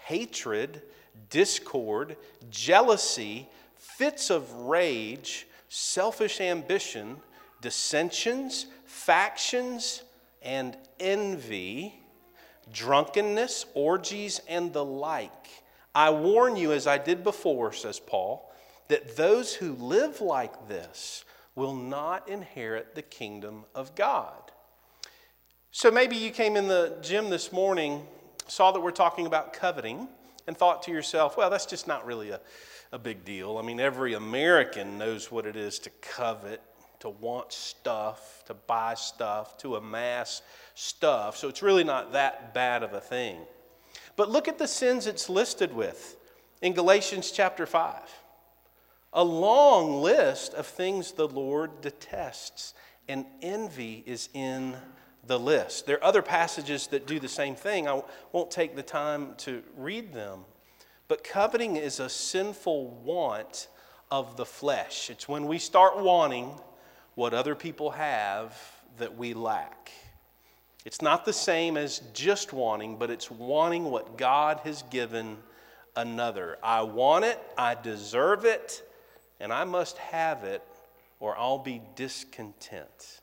hatred, 0.05 0.81
discord, 1.29 2.15
jealousy, 2.49 3.49
fits 3.75 4.29
of 4.29 4.49
rage, 4.53 5.45
selfish 5.67 6.39
ambition, 6.39 7.17
dissensions, 7.59 8.67
factions, 8.85 10.03
and 10.41 10.77
envy, 10.99 11.99
drunkenness, 12.71 13.65
orgies, 13.73 14.41
and 14.47 14.73
the 14.73 14.83
like. 14.85 15.47
I 15.95 16.09
warn 16.11 16.55
you, 16.55 16.71
as 16.71 16.87
I 16.87 16.97
did 16.97 17.23
before, 17.23 17.73
says 17.73 17.99
Paul 17.99 18.51
that 18.87 19.17
those 19.17 19.53
who 19.53 19.73
live 19.73 20.21
like 20.21 20.67
this 20.67 21.25
will 21.55 21.75
not 21.75 22.29
inherit 22.29 22.95
the 22.95 23.01
kingdom 23.01 23.65
of 23.73 23.95
God. 23.95 24.51
So 25.71 25.91
maybe 25.91 26.15
you 26.15 26.31
came 26.31 26.55
in 26.55 26.67
the 26.67 26.97
gym 27.01 27.29
this 27.29 27.51
morning, 27.51 28.05
saw 28.47 28.71
that 28.71 28.79
we're 28.79 28.91
talking 28.91 29.25
about 29.25 29.53
coveting, 29.53 30.07
and 30.47 30.57
thought 30.57 30.83
to 30.83 30.91
yourself, 30.91 31.35
well, 31.35 31.49
that's 31.49 31.65
just 31.65 31.87
not 31.87 32.05
really 32.05 32.29
a, 32.29 32.39
a 32.91 32.97
big 32.99 33.25
deal. 33.25 33.57
I 33.57 33.61
mean, 33.61 33.79
every 33.79 34.13
American 34.13 34.97
knows 34.97 35.31
what 35.31 35.45
it 35.45 35.55
is 35.55 35.77
to 35.79 35.89
covet, 36.01 36.61
to 36.99 37.09
want 37.09 37.51
stuff, 37.51 38.43
to 38.45 38.53
buy 38.53 38.93
stuff, 38.93 39.57
to 39.59 39.75
amass 39.75 40.41
stuff. 40.75 41.37
So 41.37 41.47
it's 41.47 41.61
really 41.61 41.83
not 41.83 42.13
that 42.13 42.53
bad 42.53 42.83
of 42.83 42.93
a 42.93 43.01
thing. 43.01 43.39
But 44.15 44.29
look 44.29 44.47
at 44.47 44.57
the 44.57 44.67
sins 44.67 45.07
it's 45.07 45.29
listed 45.29 45.73
with 45.73 46.17
in 46.61 46.73
Galatians 46.73 47.31
chapter 47.31 47.65
5 47.65 48.01
a 49.13 49.23
long 49.23 50.01
list 50.01 50.53
of 50.53 50.67
things 50.67 51.11
the 51.13 51.27
Lord 51.27 51.81
detests, 51.81 52.73
and 53.07 53.25
envy 53.41 54.03
is 54.05 54.29
in 54.33 54.75
the 55.25 55.39
list. 55.39 55.85
There 55.85 55.97
are 55.97 56.03
other 56.03 56.21
passages 56.21 56.87
that 56.87 57.07
do 57.07 57.19
the 57.19 57.27
same 57.27 57.55
thing. 57.55 57.87
I 57.87 58.01
won't 58.31 58.51
take 58.51 58.75
the 58.75 58.83
time 58.83 59.33
to 59.39 59.63
read 59.75 60.13
them. 60.13 60.41
But 61.07 61.23
coveting 61.23 61.77
is 61.77 61.99
a 61.99 62.09
sinful 62.09 62.89
want 63.03 63.69
of 64.11 64.37
the 64.37 64.45
flesh. 64.45 65.09
It's 65.09 65.27
when 65.27 65.47
we 65.47 65.57
start 65.57 65.97
wanting 65.97 66.51
what 67.17 67.33
other 67.33 67.55
people 67.55 67.89
have 67.89 68.55
that 68.99 69.17
we 69.17 69.33
lack. 69.33 69.91
It's 70.85 71.01
not 71.01 71.25
the 71.25 71.33
same 71.33 71.75
as 71.75 71.97
just 72.13 72.53
wanting, 72.53 72.97
but 72.97 73.09
it's 73.09 73.31
wanting 73.31 73.85
what 73.85 74.19
God 74.19 74.59
has 74.65 74.83
given 74.91 75.37
another. 75.95 76.59
I 76.61 76.83
want 76.83 77.25
it, 77.25 77.39
I 77.57 77.73
deserve 77.73 78.45
it, 78.45 78.83
and 79.39 79.51
I 79.51 79.63
must 79.63 79.97
have 79.97 80.43
it 80.43 80.61
or 81.19 81.35
I'll 81.35 81.57
be 81.57 81.81
discontent. 81.95 83.21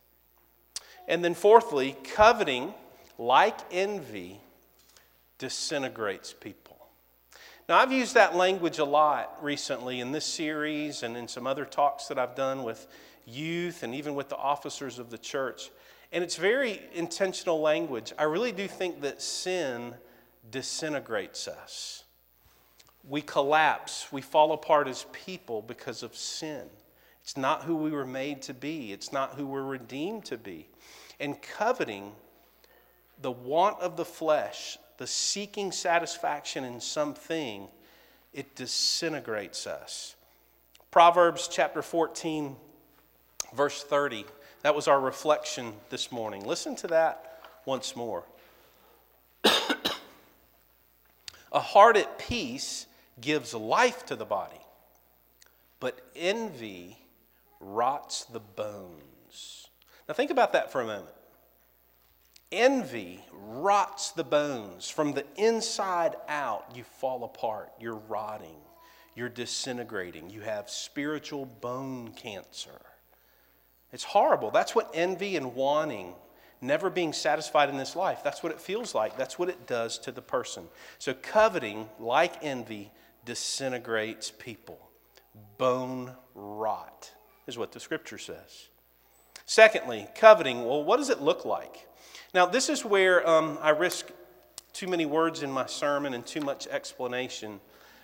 And 1.07 1.25
then, 1.25 1.35
fourthly, 1.35 1.97
coveting, 2.03 2.75
like 3.17 3.61
envy, 3.71 4.41
disintegrates 5.39 6.33
people. 6.33 6.89
Now, 7.69 7.79
I've 7.79 7.93
used 7.93 8.15
that 8.15 8.35
language 8.35 8.81
a 8.81 8.85
lot 8.85 9.39
recently 9.41 10.01
in 10.01 10.11
this 10.11 10.25
series 10.25 11.05
and 11.05 11.17
in 11.17 11.29
some 11.29 11.47
other 11.47 11.65
talks 11.65 12.09
that 12.09 12.19
I've 12.19 12.35
done 12.35 12.65
with 12.65 12.89
youth 13.27 13.83
and 13.83 13.95
even 13.95 14.15
with 14.15 14.29
the 14.29 14.37
officers 14.37 14.99
of 14.99 15.11
the 15.11 15.19
church. 15.19 15.71
And 16.13 16.23
it's 16.23 16.37
very 16.37 16.81
intentional 16.95 17.61
language. 17.61 18.13
I 18.19 18.25
really 18.25 18.53
do 18.53 18.69
think 18.69 19.01
that 19.03 19.21
sin 19.21 19.95
disintegrates 20.51 21.49
us 21.49 22.05
we 23.09 23.21
collapse, 23.21 24.11
we 24.13 24.23
fall 24.23 24.53
apart 24.53 24.89
as 24.89 25.07
people 25.13 25.63
because 25.63 26.03
of 26.03 26.17
sin. 26.17 26.63
It's 27.23 27.37
not 27.37 27.63
who 27.63 27.77
we 27.77 27.91
were 27.91 28.07
made 28.07 28.43
to 28.43 28.55
be, 28.55 28.93
it's 28.93 29.13
not 29.13 29.35
who 29.35 29.47
we're 29.47 29.63
redeemed 29.63 30.25
to 30.27 30.39
be. 30.39 30.69
And 31.21 31.41
coveting 31.41 32.13
the 33.21 33.31
want 33.31 33.81
of 33.81 33.97
the 33.97 34.05
flesh, 34.05 34.79
the 34.99 35.07
seeking 35.07 35.71
satisfaction 35.71 36.65
in 36.65 36.81
something, 36.81 37.69
it 38.33 38.55
disintegrates 38.57 39.67
us. 39.67 40.17
Proverbs 40.91 41.49
chapter 41.49 41.83
14, 41.83 42.57
verse 43.55 43.83
30. 43.83 44.25
That 44.63 44.75
was 44.75 44.89
our 44.89 45.01
reflection 45.01 45.75
this 45.91 46.11
morning. 46.11 46.45
Listen 46.45 46.75
to 46.77 46.87
that 46.89 47.41
once 47.67 47.95
more. 47.95 48.25
A 49.45 49.51
heart 51.61 51.97
at 51.97 52.19
peace 52.19 52.87
gives 53.21 53.55
life 53.55 54.07
to 54.07 54.17
the 54.17 54.25
body, 54.25 54.61
but 55.81 56.01
envy 56.17 56.99
rots 57.61 58.25
the 58.25 58.41
bones. 58.41 59.69
Now, 60.09 60.15
think 60.15 60.31
about 60.31 60.53
that 60.53 60.73
for 60.73 60.81
a 60.81 60.87
moment. 60.87 61.15
Envy 62.51 63.25
rots 63.33 64.13
the 64.13 64.25
bones. 64.25 64.89
From 64.89 65.13
the 65.13 65.25
inside 65.37 66.17
out, 66.29 66.67
you 66.75 66.85
fall 66.85 67.25
apart. 67.25 67.73
You're 67.81 67.95
rotting. 67.95 68.57
You're 69.15 69.29
disintegrating. 69.29 70.31
You 70.31 70.41
have 70.41 70.69
spiritual 70.69 71.47
bone 71.47 72.13
cancer. 72.13 72.81
It's 73.95 74.03
horrible. 74.03 74.51
That's 74.51 74.75
what 74.75 74.91
envy 74.93 75.37
and 75.37 75.55
wanting, 75.55 76.15
never 76.61 76.91
being 76.91 77.13
satisfied 77.13 77.69
in 77.71 77.77
this 77.77 77.95
life, 77.95 78.23
that's 78.25 78.43
what 78.43 78.51
it 78.51 78.61
feels 78.61 78.93
like. 78.93 79.17
That's 79.17 79.39
what 79.39 79.49
it 79.49 79.69
does 79.69 79.99
to 80.01 80.11
the 80.11 80.21
person. 80.21 80.65
So, 80.99 81.15
coveting, 81.15 81.89
like 82.01 82.43
envy, 82.43 82.91
disintegrates 83.25 84.33
people. 84.33 84.81
Bone 85.59 86.13
rot 86.35 87.13
is 87.47 87.57
what 87.57 87.71
the 87.71 87.79
scripture 87.79 88.19
says. 88.19 88.69
Secondly, 89.47 90.09
coveting, 90.17 90.65
well, 90.65 90.83
what 90.83 90.97
does 90.97 91.11
it 91.11 91.21
look 91.21 91.45
like? 91.45 91.87
Now, 92.35 92.47
this 92.47 92.69
is 92.69 92.85
where 92.85 93.25
um, 93.29 93.59
I 93.63 93.71
risk 93.71 94.11
too 94.73 94.89
many 94.89 95.07
words 95.07 95.45
in 95.45 95.53
my 95.53 95.67
sermon 95.67 96.15
and 96.15 96.27
too 96.27 96.41
much 96.41 96.67
explanation. 96.67 97.61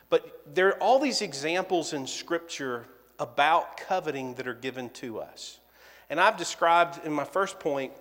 But 0.09 0.54
there 0.54 0.68
are 0.68 0.78
all 0.78 1.00
these 1.00 1.20
examples 1.20 1.92
in 1.92 2.06
Scripture 2.06 2.87
about 3.18 3.76
coveting 3.76 4.35
that 4.35 4.47
are 4.47 4.54
given 4.54 4.88
to 4.90 5.18
us. 5.18 5.59
And 6.10 6.20
I've 6.20 6.36
described 6.36 7.06
in 7.06 7.12
my 7.12 7.24
first 7.24 7.60
point 7.60 7.92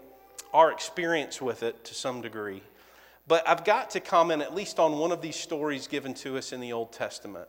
our 0.52 0.72
experience 0.72 1.42
with 1.42 1.62
it 1.62 1.86
to 1.86 1.94
some 1.94 2.22
degree. 2.22 2.64
But 3.28 3.48
I've 3.48 3.64
got 3.64 3.92
to 3.92 4.00
comment 4.00 4.42
at 4.42 4.56
least 4.56 4.80
on 4.80 4.98
one 4.98 5.12
of 5.12 5.22
these 5.22 5.36
stories 5.36 5.86
given 5.86 6.16
to 6.16 6.38
us 6.38 6.52
in 6.52 6.60
the 6.60 6.74
Old 6.74 6.92
Testament 6.92 7.48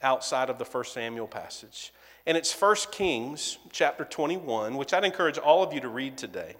outside 0.00 0.48
of 0.48 0.58
the 0.58 0.64
first 0.64 0.94
Samuel 0.94 1.26
passage. 1.26 1.92
And 2.24 2.36
it's 2.36 2.52
1 2.58 2.76
Kings 2.92 3.58
chapter 3.72 4.04
21, 4.04 4.76
which 4.76 4.94
I'd 4.94 5.04
encourage 5.04 5.38
all 5.38 5.64
of 5.64 5.72
you 5.72 5.80
to 5.80 5.88
read 5.88 6.16
today. 6.16 6.54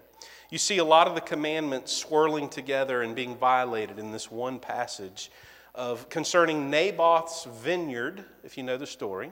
You 0.49 0.57
see 0.57 0.79
a 0.79 0.83
lot 0.83 1.07
of 1.07 1.15
the 1.15 1.21
commandments 1.21 1.93
swirling 1.93 2.49
together 2.49 3.01
and 3.01 3.15
being 3.15 3.37
violated 3.37 3.99
in 3.99 4.11
this 4.11 4.29
one 4.29 4.59
passage 4.59 5.31
of 5.73 6.09
concerning 6.09 6.69
Naboth's 6.69 7.45
vineyard, 7.45 8.25
if 8.43 8.57
you 8.57 8.63
know 8.63 8.77
the 8.77 8.87
story, 8.87 9.31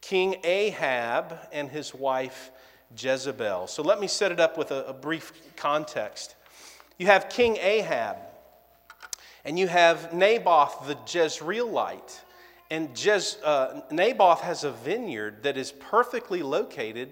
King 0.00 0.36
Ahab 0.42 1.38
and 1.52 1.68
his 1.68 1.94
wife 1.94 2.50
Jezebel. 2.96 3.66
So 3.66 3.82
let 3.82 4.00
me 4.00 4.06
set 4.06 4.32
it 4.32 4.40
up 4.40 4.58
with 4.58 4.70
a, 4.70 4.84
a 4.86 4.92
brief 4.92 5.32
context. 5.56 6.34
You 6.98 7.06
have 7.06 7.28
King 7.28 7.56
Ahab, 7.56 8.16
and 9.44 9.58
you 9.58 9.68
have 9.68 10.12
Naboth 10.12 10.86
the 10.86 10.94
Jezreelite. 10.94 12.20
And 12.70 12.94
Jez, 12.94 13.36
uh, 13.44 13.82
Naboth 13.90 14.40
has 14.40 14.64
a 14.64 14.72
vineyard 14.72 15.42
that 15.44 15.56
is 15.56 15.72
perfectly 15.72 16.42
located 16.42 17.10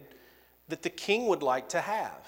that 0.69 0.83
the 0.83 0.91
king 0.91 1.27
would 1.27 1.43
like 1.43 1.69
to 1.71 1.81
have. 1.81 2.27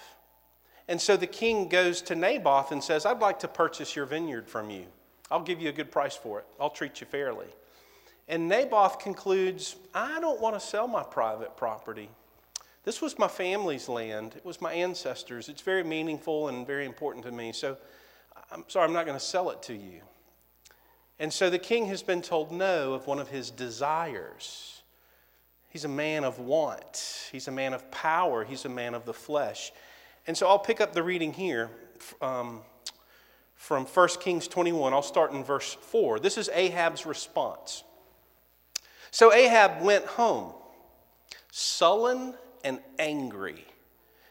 And 0.88 1.00
so 1.00 1.16
the 1.16 1.26
king 1.26 1.68
goes 1.68 2.02
to 2.02 2.14
Naboth 2.14 2.70
and 2.70 2.82
says, 2.82 3.04
I'd 3.04 3.18
like 3.18 3.40
to 3.40 3.48
purchase 3.48 3.96
your 3.96 4.06
vineyard 4.06 4.48
from 4.48 4.70
you. 4.70 4.84
I'll 5.30 5.42
give 5.42 5.60
you 5.60 5.68
a 5.68 5.72
good 5.72 5.90
price 5.90 6.14
for 6.14 6.38
it. 6.38 6.46
I'll 6.60 6.70
treat 6.70 7.00
you 7.00 7.06
fairly. 7.06 7.48
And 8.28 8.48
Naboth 8.48 9.00
concludes, 9.00 9.76
I 9.94 10.20
don't 10.20 10.40
want 10.40 10.54
to 10.54 10.60
sell 10.60 10.86
my 10.86 11.02
private 11.02 11.56
property. 11.56 12.08
This 12.86 13.02
was 13.02 13.18
my 13.18 13.26
family's 13.26 13.88
land, 13.88 14.34
it 14.36 14.44
was 14.44 14.60
my 14.60 14.72
ancestors. 14.72 15.48
It's 15.48 15.60
very 15.60 15.82
meaningful 15.82 16.46
and 16.46 16.64
very 16.64 16.86
important 16.86 17.24
to 17.24 17.32
me. 17.32 17.50
So 17.50 17.76
I'm 18.52 18.62
sorry, 18.68 18.86
I'm 18.86 18.92
not 18.92 19.06
going 19.06 19.18
to 19.18 19.24
sell 19.24 19.50
it 19.50 19.60
to 19.64 19.74
you. 19.74 20.02
And 21.18 21.32
so 21.32 21.50
the 21.50 21.58
king 21.58 21.86
has 21.86 22.04
been 22.04 22.22
told 22.22 22.52
no 22.52 22.94
of 22.94 23.08
one 23.08 23.18
of 23.18 23.26
his 23.26 23.50
desires. 23.50 24.82
He's 25.68 25.84
a 25.84 25.88
man 25.88 26.22
of 26.22 26.38
want, 26.38 27.28
he's 27.32 27.48
a 27.48 27.50
man 27.50 27.74
of 27.74 27.90
power, 27.90 28.44
he's 28.44 28.64
a 28.64 28.68
man 28.68 28.94
of 28.94 29.04
the 29.04 29.12
flesh. 29.12 29.72
And 30.28 30.36
so 30.36 30.46
I'll 30.46 30.56
pick 30.56 30.80
up 30.80 30.92
the 30.92 31.02
reading 31.02 31.32
here 31.32 31.72
um, 32.22 32.60
from 33.56 33.84
1 33.84 34.08
Kings 34.20 34.46
21. 34.46 34.92
I'll 34.92 35.02
start 35.02 35.32
in 35.32 35.42
verse 35.42 35.74
4. 35.74 36.20
This 36.20 36.38
is 36.38 36.48
Ahab's 36.54 37.04
response. 37.04 37.82
So 39.10 39.32
Ahab 39.32 39.82
went 39.82 40.04
home, 40.04 40.52
sullen 41.50 42.34
and 42.64 42.80
angry, 42.98 43.64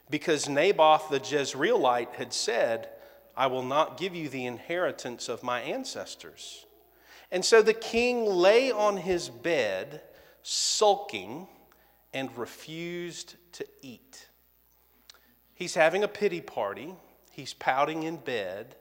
because 0.09 0.47
Naboth 0.47 1.09
the 1.09 1.19
Jezreelite 1.19 2.13
had 2.13 2.33
said, 2.33 2.89
I 3.38 3.47
will 3.47 3.63
not 3.63 3.97
give 3.97 4.15
you 4.15 4.29
the 4.29 4.45
inheritance 4.45 5.27
of 5.29 5.43
my 5.43 5.61
ancestors. 5.61 6.65
And 7.31 7.43
so 7.43 7.61
the 7.61 7.73
king 7.73 8.25
lay 8.25 8.71
on 8.71 8.97
his 8.97 9.29
bed, 9.29 10.01
sulking, 10.41 11.47
and 12.13 12.35
refused 12.38 13.35
to 13.53 13.65
eat. 13.81 14.27
He's 15.53 15.75
having 15.75 16.03
a 16.03 16.07
pity 16.07 16.41
party. 16.41 16.93
He's 17.31 17.53
pouting 17.53 18.03
in 18.03 18.17
bed 18.17 18.75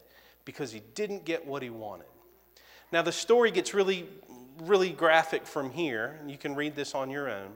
because 0.44 0.70
he 0.72 0.82
didn't 0.94 1.24
get 1.24 1.46
what 1.46 1.62
he 1.62 1.70
wanted. 1.70 2.06
Now, 2.92 3.02
the 3.02 3.12
story 3.12 3.50
gets 3.50 3.74
really, 3.74 4.06
really 4.62 4.90
graphic 4.90 5.46
from 5.46 5.70
here. 5.70 6.20
You 6.26 6.38
can 6.38 6.54
read 6.54 6.76
this 6.76 6.94
on 6.94 7.10
your 7.10 7.28
own. 7.28 7.52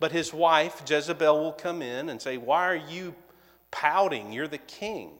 But 0.00 0.12
his 0.12 0.32
wife, 0.32 0.82
Jezebel, 0.86 1.40
will 1.40 1.52
come 1.52 1.82
in 1.82 2.08
and 2.08 2.20
say, 2.20 2.36
Why 2.36 2.66
are 2.68 2.76
you 2.76 3.14
pouting? 3.70 4.32
You're 4.32 4.48
the 4.48 4.58
king. 4.58 5.10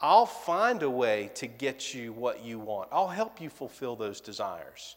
I'll 0.00 0.26
find 0.26 0.82
a 0.82 0.90
way 0.90 1.30
to 1.36 1.46
get 1.46 1.94
you 1.94 2.12
what 2.12 2.44
you 2.44 2.58
want. 2.58 2.90
I'll 2.92 3.08
help 3.08 3.40
you 3.40 3.48
fulfill 3.48 3.96
those 3.96 4.20
desires. 4.20 4.96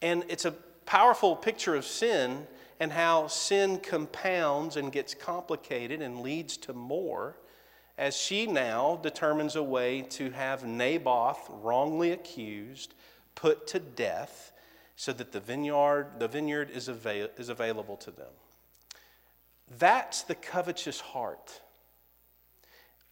And 0.00 0.24
it's 0.28 0.44
a 0.44 0.52
powerful 0.84 1.36
picture 1.36 1.76
of 1.76 1.84
sin 1.84 2.46
and 2.80 2.90
how 2.90 3.28
sin 3.28 3.78
compounds 3.78 4.76
and 4.76 4.90
gets 4.90 5.14
complicated 5.14 6.02
and 6.02 6.20
leads 6.20 6.56
to 6.56 6.72
more 6.72 7.36
as 7.96 8.16
she 8.16 8.46
now 8.46 8.98
determines 9.02 9.54
a 9.54 9.62
way 9.62 10.02
to 10.02 10.30
have 10.30 10.64
Naboth 10.64 11.46
wrongly 11.48 12.10
accused 12.10 12.94
put 13.34 13.66
to 13.68 13.78
death 13.78 14.52
so 15.02 15.12
that 15.12 15.32
the 15.32 15.40
vineyard, 15.40 16.06
the 16.20 16.28
vineyard 16.28 16.70
is, 16.70 16.86
avail- 16.86 17.26
is 17.36 17.48
available 17.48 17.96
to 17.96 18.12
them. 18.12 18.30
That's 19.76 20.22
the 20.22 20.36
covetous 20.36 21.00
heart. 21.00 21.60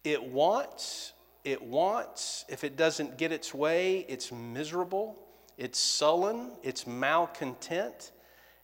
It 0.05 0.23
wants, 0.23 1.11
it 1.43 1.61
wants, 1.61 2.45
if 2.47 2.63
it 2.63 2.77
doesn't 2.77 3.17
get 3.17 3.33
its 3.33 3.53
way, 3.53 4.05
it's 4.07 4.31
miserable, 4.31 5.19
it's 5.57 5.77
sullen, 5.77 6.53
it's 6.63 6.87
malcontent, 6.87 8.13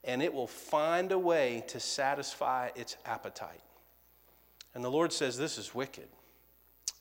and 0.06 0.24
it 0.24 0.34
will 0.34 0.48
find 0.48 1.12
a 1.12 1.20
way 1.20 1.66
to 1.68 1.82
satisfy 1.82 2.70
its 2.78 2.96
appetite. 3.06 3.60
And 4.74 4.86
the 4.86 4.90
Lord 4.90 5.12
says 5.12 5.38
this 5.38 5.58
is 5.58 5.76
wicked. 5.76 6.08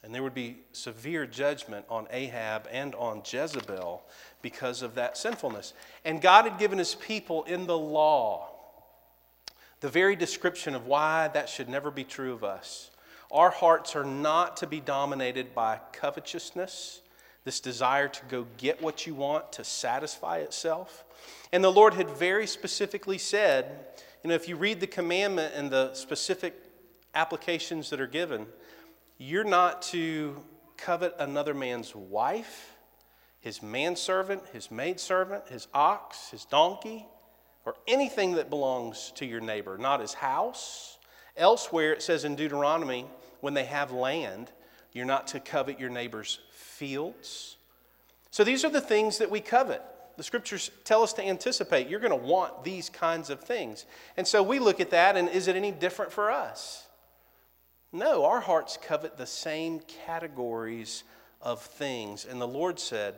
And 0.07 0.15
there 0.15 0.23
would 0.23 0.35
be 0.35 0.59
severe 0.71 1.27
judgment 1.27 1.85
on 1.91 2.07
Ahab 2.13 2.69
and 2.71 2.95
on 2.95 3.23
Jezebel 3.29 4.05
because 4.41 4.83
of 4.83 4.95
that 4.95 5.19
sinfulness. 5.19 5.75
And 6.05 6.23
God 6.23 6.45
had 6.45 6.61
given 6.61 6.79
his 6.79 6.95
people 6.95 7.43
in 7.43 7.67
the 7.67 7.77
law 7.77 8.51
the 9.81 9.89
very 9.89 10.15
description 10.15 10.77
of 10.77 10.87
why 10.87 11.27
that 11.35 11.49
should 11.49 11.69
never 11.69 11.91
be 11.91 12.05
true 12.05 12.33
of 12.33 12.45
us. 12.45 12.93
Our 13.33 13.51
hearts 13.51 13.97
are 13.97 14.05
not 14.05 14.59
to 14.59 14.69
be 14.69 14.79
dominated 14.79 15.57
by 15.57 15.81
covetousness, 15.93 17.03
this 17.43 17.59
desire 17.59 18.07
to 18.07 18.25
go 18.27 18.47
get 18.59 18.81
what 18.81 19.09
you 19.09 19.15
want 19.17 19.51
to 19.55 19.65
satisfy 19.65 20.39
itself. 20.39 21.05
And 21.53 21.65
the 21.65 21.73
Lord 21.73 21.95
had 21.95 22.11
very 22.11 22.47
specifically 22.47 23.19
said, 23.19 23.87
you 24.23 24.29
know, 24.29 24.37
if 24.37 24.49
you 24.49 24.55
read 24.55 24.79
the 24.79 24.87
commandment 24.87 25.55
and 25.57 25.69
the 25.69 25.95
specific 25.95 26.55
applications 27.13 27.91
that 27.91 28.01
are 28.01 28.07
given, 28.07 28.47
you're 29.19 29.45
not 29.45 29.83
to 29.83 30.43
covet 30.77 31.15
another 31.19 31.55
man's 31.55 31.95
wife, 31.95 32.73
his 33.41 33.63
manservant, 33.63 34.43
his 34.53 34.71
maidservant, 34.71 35.49
his 35.49 35.69
ox, 35.73 36.31
his 36.31 36.45
donkey, 36.45 37.07
or 37.65 37.75
anything 37.89 38.33
that 38.37 38.51
belongs 38.51 39.13
to 39.17 39.27
your 39.27 39.41
neighbor, 39.41 39.79
not 39.79 40.01
his 40.01 40.15
house 40.15 40.97
Elsewhere, 41.37 41.93
it 41.93 42.03
says 42.03 42.25
in 42.25 42.35
Deuteronomy, 42.35 43.07
when 43.41 43.55
they 43.55 43.65
have 43.65 43.93
land, 43.93 44.51
you're 44.93 45.05
not 45.05 45.27
to 45.29 45.41
covet 45.41 45.79
your 45.79 45.91
neighbor's 45.91 46.41
fields. 46.51 47.57
So 48.31 48.43
these 48.43 48.65
are 48.65 48.71
the 48.71 48.81
things 48.81 49.19
that 49.19 49.31
we 49.31 49.41
covet. 49.41 49.83
The 50.17 50.23
scriptures 50.23 50.71
tell 50.85 51.03
us 51.03 51.13
to 51.15 51.27
anticipate. 51.27 51.89
You're 51.89 52.01
going 52.01 52.19
to 52.19 52.27
want 52.27 52.65
these 52.65 52.89
kinds 52.89 53.29
of 53.29 53.41
things. 53.41 53.85
And 54.17 54.27
so 54.27 54.43
we 54.43 54.59
look 54.59 54.81
at 54.81 54.91
that, 54.91 55.17
and 55.17 55.29
is 55.29 55.47
it 55.47 55.57
any 55.57 55.73
different 55.73 56.11
for 56.11 56.31
us? 56.31 56.86
No, 57.93 58.25
our 58.25 58.41
hearts 58.41 58.79
covet 58.81 59.17
the 59.17 59.27
same 59.27 59.81
categories 60.07 61.05
of 61.41 61.63
things. 61.63 62.25
And 62.25 62.41
the 62.41 62.49
Lord 62.49 62.79
said, 62.79 63.15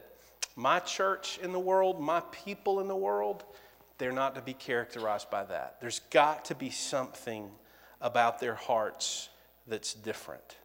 My 0.56 0.78
church 0.78 1.38
in 1.42 1.52
the 1.52 1.58
world, 1.58 2.00
my 2.00 2.20
people 2.30 2.80
in 2.80 2.88
the 2.88 2.96
world, 2.96 3.44
they're 3.98 4.12
not 4.12 4.34
to 4.36 4.40
be 4.40 4.54
characterized 4.54 5.30
by 5.30 5.44
that. 5.44 5.80
There's 5.80 6.00
got 6.10 6.44
to 6.46 6.54
be 6.54 6.70
something 6.70 7.50
about 8.00 8.38
their 8.38 8.54
hearts 8.54 9.28
that's 9.66 9.94
different. 9.94 10.56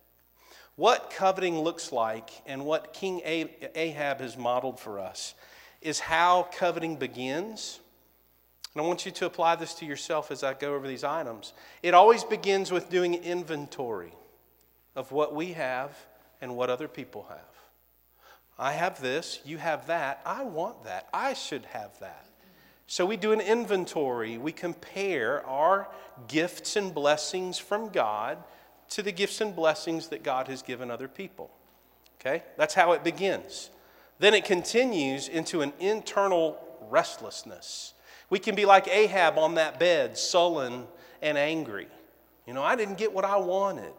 What 0.75 1.11
coveting 1.11 1.59
looks 1.59 1.91
like 1.91 2.29
and 2.45 2.65
what 2.65 2.93
King 2.93 3.21
Ahab 3.23 4.19
has 4.19 4.37
modeled 4.37 4.79
for 4.79 4.99
us 4.99 5.35
is 5.81 5.99
how 5.99 6.49
coveting 6.51 6.95
begins. 6.95 7.79
And 8.73 8.83
I 8.83 8.88
want 8.88 9.05
you 9.05 9.12
to 9.12 9.25
apply 9.25 9.55
this 9.55 9.73
to 9.75 9.86
yourself 9.86 10.31
as 10.31 10.43
I 10.43 10.53
go 10.53 10.73
over 10.73 10.88
these 10.88 11.03
items. 11.03 11.53
It 11.83 11.93
always 11.93 12.23
begins 12.23 12.71
with 12.71 12.89
doing 12.89 13.13
inventory 13.15 14.13
of 14.95 15.12
what 15.12 15.36
we 15.36 15.53
have 15.53 15.95
and 16.41 16.55
what 16.55 16.69
other 16.69 16.88
people 16.88 17.27
have. 17.29 17.39
I 18.57 18.73
have 18.73 19.01
this, 19.01 19.39
you 19.45 19.57
have 19.57 19.88
that, 19.88 20.21
I 20.25 20.43
want 20.43 20.83
that, 20.86 21.07
I 21.13 21.33
should 21.33 21.65
have 21.65 21.99
that. 21.99 22.25
So 22.88 23.05
we 23.05 23.17
do 23.17 23.31
an 23.31 23.41
inventory. 23.41 24.38
We 24.38 24.51
compare 24.51 25.45
our 25.47 25.88
gifts 26.27 26.75
and 26.75 26.93
blessings 26.93 27.57
from 27.57 27.89
God 27.89 28.38
to 28.89 29.01
the 29.01 29.12
gifts 29.12 29.41
and 29.41 29.55
blessings 29.55 30.09
that 30.09 30.23
God 30.23 30.47
has 30.47 30.62
given 30.62 30.91
other 30.91 31.07
people. 31.07 31.49
Okay? 32.19 32.43
That's 32.57 32.73
how 32.73 32.91
it 32.91 33.03
begins. 33.03 33.69
Then 34.19 34.33
it 34.33 34.45
continues 34.45 35.27
into 35.27 35.62
an 35.62 35.73
internal 35.79 36.57
restlessness. 36.89 37.93
We 38.34 38.39
can 38.39 38.56
be 38.56 38.65
like 38.65 38.88
Ahab 38.88 39.38
on 39.38 39.54
that 39.56 39.80
bed, 39.80 40.17
sullen 40.17 40.88
and 41.22 41.38
angry. 41.38 41.86
You 42.48 42.56
know, 42.56 42.63
I 42.63 42.76
didn't 42.76 42.98
get 42.98 43.13
what 43.13 43.26
I 43.26 43.38
wanted. 43.38 43.93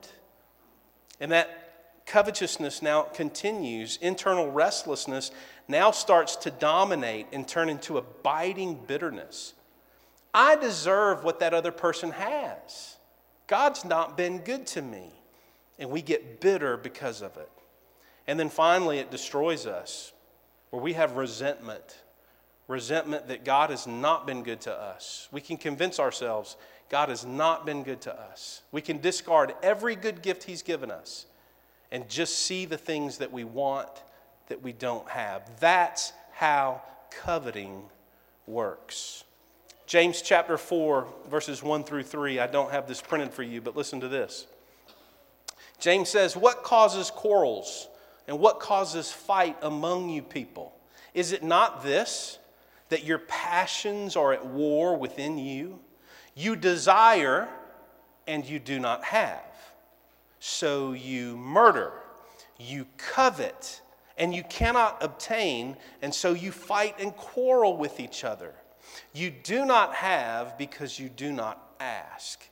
And 1.20 1.30
that 1.30 2.02
covetousness 2.04 2.82
now 2.82 3.02
continues, 3.02 3.96
internal 4.02 4.50
restlessness 4.50 5.30
now 5.68 5.92
starts 5.92 6.34
to 6.34 6.50
dominate 6.50 7.28
and 7.32 7.46
turn 7.46 7.68
into 7.68 7.96
abiding 7.96 8.80
bitterness. 8.88 9.54
I 10.34 10.56
deserve 10.56 11.22
what 11.22 11.38
that 11.38 11.54
other 11.54 11.70
person 11.70 12.10
has. 12.10 12.96
God's 13.46 13.84
not 13.84 14.16
been 14.16 14.38
good 14.38 14.66
to 14.66 14.82
me. 14.82 15.12
And 15.78 15.90
we 15.90 16.02
get 16.02 16.40
bitter 16.40 16.76
because 16.76 17.22
of 17.22 17.36
it. 17.36 17.52
And 18.26 18.40
then 18.40 18.48
finally, 18.48 18.98
it 18.98 19.12
destroys 19.12 19.64
us, 19.64 20.12
where 20.70 20.82
we 20.82 20.94
have 20.94 21.12
resentment 21.12 21.98
resentment 22.68 23.28
that 23.28 23.44
God 23.44 23.70
has 23.70 23.86
not 23.86 24.26
been 24.26 24.42
good 24.42 24.60
to 24.62 24.72
us. 24.72 25.28
We 25.30 25.40
can 25.40 25.56
convince 25.56 25.98
ourselves 25.98 26.56
God 26.90 27.08
has 27.08 27.24
not 27.24 27.66
been 27.66 27.82
good 27.82 28.02
to 28.02 28.14
us. 28.14 28.62
We 28.70 28.80
can 28.80 29.00
discard 29.00 29.54
every 29.62 29.96
good 29.96 30.22
gift 30.22 30.44
He's 30.44 30.62
given 30.62 30.90
us 30.90 31.26
and 31.90 32.08
just 32.08 32.38
see 32.38 32.66
the 32.66 32.76
things 32.76 33.18
that 33.18 33.32
we 33.32 33.44
want 33.44 33.88
that 34.48 34.62
we 34.62 34.72
don't 34.72 35.08
have. 35.08 35.48
That's 35.60 36.12
how 36.32 36.82
coveting 37.10 37.82
works. 38.46 39.24
James 39.86 40.22
chapter 40.22 40.58
4, 40.58 41.06
verses 41.30 41.62
1 41.62 41.84
through 41.84 42.02
3. 42.04 42.38
I 42.38 42.46
don't 42.46 42.70
have 42.70 42.86
this 42.88 43.00
printed 43.00 43.32
for 43.32 43.42
you, 43.42 43.60
but 43.60 43.76
listen 43.76 44.00
to 44.00 44.08
this. 44.08 44.46
James 45.78 46.08
says, 46.08 46.36
What 46.36 46.62
causes 46.62 47.10
quarrels 47.10 47.88
and 48.26 48.38
what 48.38 48.60
causes 48.60 49.12
fight 49.12 49.56
among 49.62 50.08
you 50.08 50.22
people? 50.22 50.74
Is 51.12 51.32
it 51.32 51.42
not 51.42 51.82
this, 51.82 52.38
that 52.88 53.04
your 53.04 53.18
passions 53.18 54.16
are 54.16 54.32
at 54.32 54.44
war 54.46 54.96
within 54.96 55.38
you? 55.38 55.78
You 56.34 56.56
desire 56.56 57.48
and 58.26 58.44
you 58.44 58.58
do 58.58 58.78
not 58.78 59.04
have. 59.04 59.54
So 60.40 60.92
you 60.92 61.36
murder, 61.36 61.92
you 62.58 62.86
covet 62.96 63.80
and 64.16 64.34
you 64.34 64.44
cannot 64.44 65.02
obtain, 65.02 65.76
and 66.00 66.14
so 66.14 66.34
you 66.34 66.52
fight 66.52 67.00
and 67.00 67.16
quarrel 67.16 67.76
with 67.76 67.98
each 67.98 68.22
other. 68.22 68.54
You 69.12 69.30
do 69.30 69.64
not 69.64 69.94
have 69.94 70.56
because 70.56 70.98
you 70.98 71.08
do 71.08 71.32
not 71.32 71.74
ask. 71.80 72.48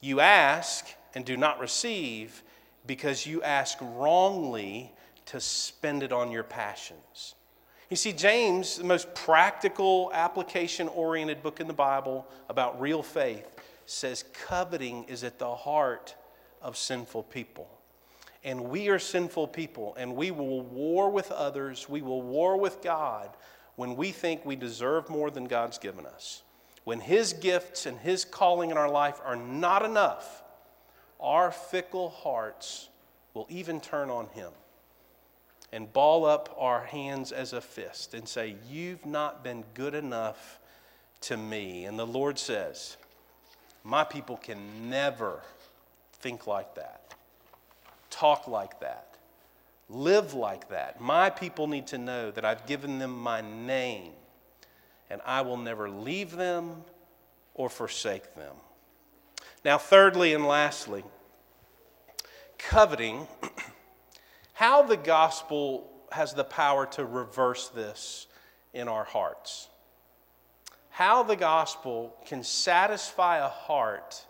You 0.00 0.20
ask 0.20 0.86
and 1.14 1.24
do 1.24 1.36
not 1.36 1.60
receive 1.60 2.42
because 2.86 3.26
you 3.26 3.42
ask 3.42 3.78
wrongly 3.80 4.92
to 5.26 5.40
spend 5.40 6.02
it 6.02 6.12
on 6.12 6.30
your 6.30 6.42
passions. 6.42 7.34
You 7.92 7.96
see, 7.96 8.14
James, 8.14 8.78
the 8.78 8.84
most 8.84 9.14
practical, 9.14 10.10
application 10.14 10.88
oriented 10.88 11.42
book 11.42 11.60
in 11.60 11.66
the 11.66 11.74
Bible 11.74 12.26
about 12.48 12.80
real 12.80 13.02
faith, 13.02 13.46
says 13.84 14.24
coveting 14.32 15.04
is 15.08 15.24
at 15.24 15.38
the 15.38 15.54
heart 15.54 16.14
of 16.62 16.78
sinful 16.78 17.24
people. 17.24 17.68
And 18.44 18.70
we 18.70 18.88
are 18.88 18.98
sinful 18.98 19.48
people, 19.48 19.94
and 19.98 20.16
we 20.16 20.30
will 20.30 20.62
war 20.62 21.10
with 21.10 21.30
others, 21.30 21.86
we 21.86 22.00
will 22.00 22.22
war 22.22 22.56
with 22.56 22.80
God 22.80 23.28
when 23.76 23.94
we 23.94 24.10
think 24.10 24.46
we 24.46 24.56
deserve 24.56 25.10
more 25.10 25.30
than 25.30 25.44
God's 25.44 25.76
given 25.76 26.06
us. 26.06 26.44
When 26.84 26.98
His 26.98 27.34
gifts 27.34 27.84
and 27.84 27.98
His 27.98 28.24
calling 28.24 28.70
in 28.70 28.78
our 28.78 28.90
life 28.90 29.20
are 29.22 29.36
not 29.36 29.84
enough, 29.84 30.42
our 31.20 31.52
fickle 31.52 32.08
hearts 32.08 32.88
will 33.34 33.46
even 33.50 33.82
turn 33.82 34.08
on 34.08 34.28
Him 34.28 34.52
and 35.72 35.92
ball 35.92 36.24
up 36.24 36.54
our 36.58 36.84
hands 36.84 37.32
as 37.32 37.52
a 37.52 37.60
fist 37.60 38.14
and 38.14 38.28
say, 38.28 38.56
You've 38.68 39.06
not 39.06 39.42
been 39.42 39.64
good 39.74 39.94
enough 39.94 40.58
to 41.22 41.36
me. 41.36 41.84
And 41.84 41.98
the 41.98 42.06
Lord 42.06 42.38
says, 42.38 42.96
My 43.82 44.04
people 44.04 44.36
can 44.36 44.90
never 44.90 45.42
think 46.20 46.46
like 46.46 46.74
that 46.76 47.02
talk 48.12 48.46
like 48.46 48.78
that, 48.78 49.16
live 49.88 50.34
like 50.34 50.68
that. 50.68 51.00
My 51.00 51.30
people 51.30 51.66
need 51.66 51.88
to 51.88 51.98
know 51.98 52.30
that 52.30 52.44
I've 52.44 52.66
given 52.66 53.00
them 53.00 53.18
my 53.18 53.40
name 53.40 54.12
and 55.10 55.20
I 55.26 55.40
will 55.40 55.56
never 55.56 55.90
leave 55.90 56.36
them 56.36 56.84
or 57.54 57.68
forsake 57.68 58.34
them. 58.36 58.54
Now, 59.64 59.78
thirdly 59.78 60.34
and 60.34 60.46
lastly, 60.46 61.02
coveting, 62.58 63.26
how 64.62 64.80
the 64.80 64.96
gospel 64.96 65.90
has 66.12 66.34
the 66.34 66.44
power 66.44 66.86
to 66.86 67.04
reverse 67.04 67.66
this 67.70 68.28
in 68.72 68.86
our 68.86 69.02
hearts. 69.02 69.68
How 70.88 71.24
the 71.24 71.34
gospel 71.34 72.14
can 72.26 72.44
satisfy 72.44 73.38
a 73.38 73.48
heart 73.48 74.24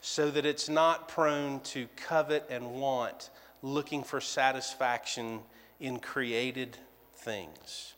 so 0.00 0.28
that 0.32 0.44
it's 0.44 0.68
not 0.68 1.06
prone 1.06 1.60
to 1.60 1.86
covet 1.94 2.48
and 2.50 2.80
want, 2.80 3.30
looking 3.62 4.02
for 4.02 4.20
satisfaction 4.20 5.38
in 5.78 6.00
created 6.00 6.76
things. 7.14 7.94